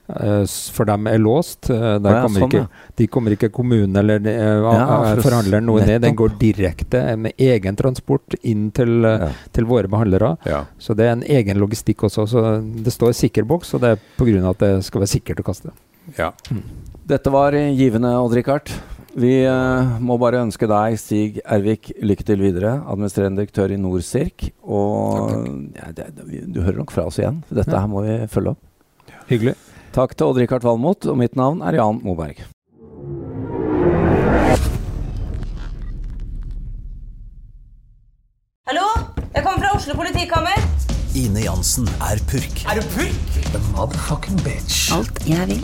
eh, 0.09 0.45
for 0.73 0.85
dem 0.89 1.07
er 1.07 1.19
låst. 1.21 1.69
Eh, 1.69 1.99
der 2.01 2.15
ja, 2.17 2.21
kommer 2.25 2.39
sånn, 2.45 2.49
ikke, 2.55 2.67
de 2.97 3.07
kommer 3.07 3.35
ikke 3.35 3.51
kommunen 3.53 3.95
eller 3.95 4.19
uh, 4.25 4.71
Ja, 4.73 4.87
for 5.13 5.29
forhandleren 5.29 5.67
noe 5.69 5.85
ned. 5.85 6.01
Den 6.01 6.17
går 6.17 6.33
direkte 6.39 7.03
med 7.15 7.37
egen 7.37 7.75
transport 7.75 8.33
inn 8.41 8.71
til, 8.71 9.03
Ja. 9.05 9.29
til 9.53 9.65
våre 9.69 9.87
behandlere. 9.87 10.37
Ja. 10.45 10.65
Så 10.79 10.95
det 10.97 11.05
er 11.05 11.11
en 11.17 11.23
egen 11.23 11.59
logistikk 11.61 12.03
også. 12.09 12.25
Så 12.27 12.83
det 12.83 12.93
står 12.93 13.13
sikker 13.13 13.45
boks, 13.45 13.73
og 13.73 13.81
det 13.81 13.93
er 13.97 14.01
pga. 14.17 14.49
at 14.49 14.57
det 14.59 14.73
skal 14.85 15.01
være 15.01 15.13
sikkert 15.13 15.39
å 15.39 15.45
kaste. 15.45 15.71
Ja. 16.17 16.31
Dette 17.09 17.31
var 17.33 17.53
givende, 17.53 18.11
Odd 18.21 18.33
Rikard. 18.37 18.71
Vi 19.19 19.31
uh, 19.49 19.97
må 20.05 20.19
bare 20.21 20.43
ønske 20.45 20.67
deg, 20.69 20.97
Stig 21.01 21.39
Ervik, 21.43 21.89
lykke 22.05 22.23
til 22.27 22.43
videre. 22.43 22.75
Administrerende 22.85 23.41
direktør 23.41 23.73
i 23.73 23.79
Norsirk. 23.81 24.51
Og 24.63 25.73
ja, 25.75 25.89
det, 25.97 26.11
du 26.53 26.61
hører 26.61 26.77
nok 26.83 26.93
fra 26.93 27.07
oss 27.09 27.17
igjen. 27.19 27.41
Dette 27.49 27.73
Ja. 27.73 27.81
her 27.81 27.89
må 27.91 28.05
vi 28.05 28.19
følge 28.29 28.53
opp. 28.53 28.61
Hyggelig. 29.29 29.55
Takk 29.93 30.13
til 30.15 30.29
Odd 30.29 30.37
Rikard 30.43 30.63
Valmot, 30.63 31.09
og 31.09 31.17
mitt 31.17 31.35
navn 31.35 31.61
er 31.65 31.79
Jan 31.81 32.01
Moberg. 32.05 32.45
Hallo? 38.69 38.85
Jeg 39.35 39.43
kommer 39.45 39.59
fra 39.63 39.71
Oslo 39.77 39.95
politikammer. 39.97 40.57
Ine 41.17 41.41
Jansen 41.45 41.87
er 42.09 42.21
purk. 42.29 42.61
Er 42.69 42.79
du 42.79 42.85
purk? 42.93 43.37
The 43.53 43.61
motherfucking 43.73 44.37
bitch. 44.45 44.91
Alt 44.97 45.23
jeg 45.29 45.47
vil, 45.49 45.63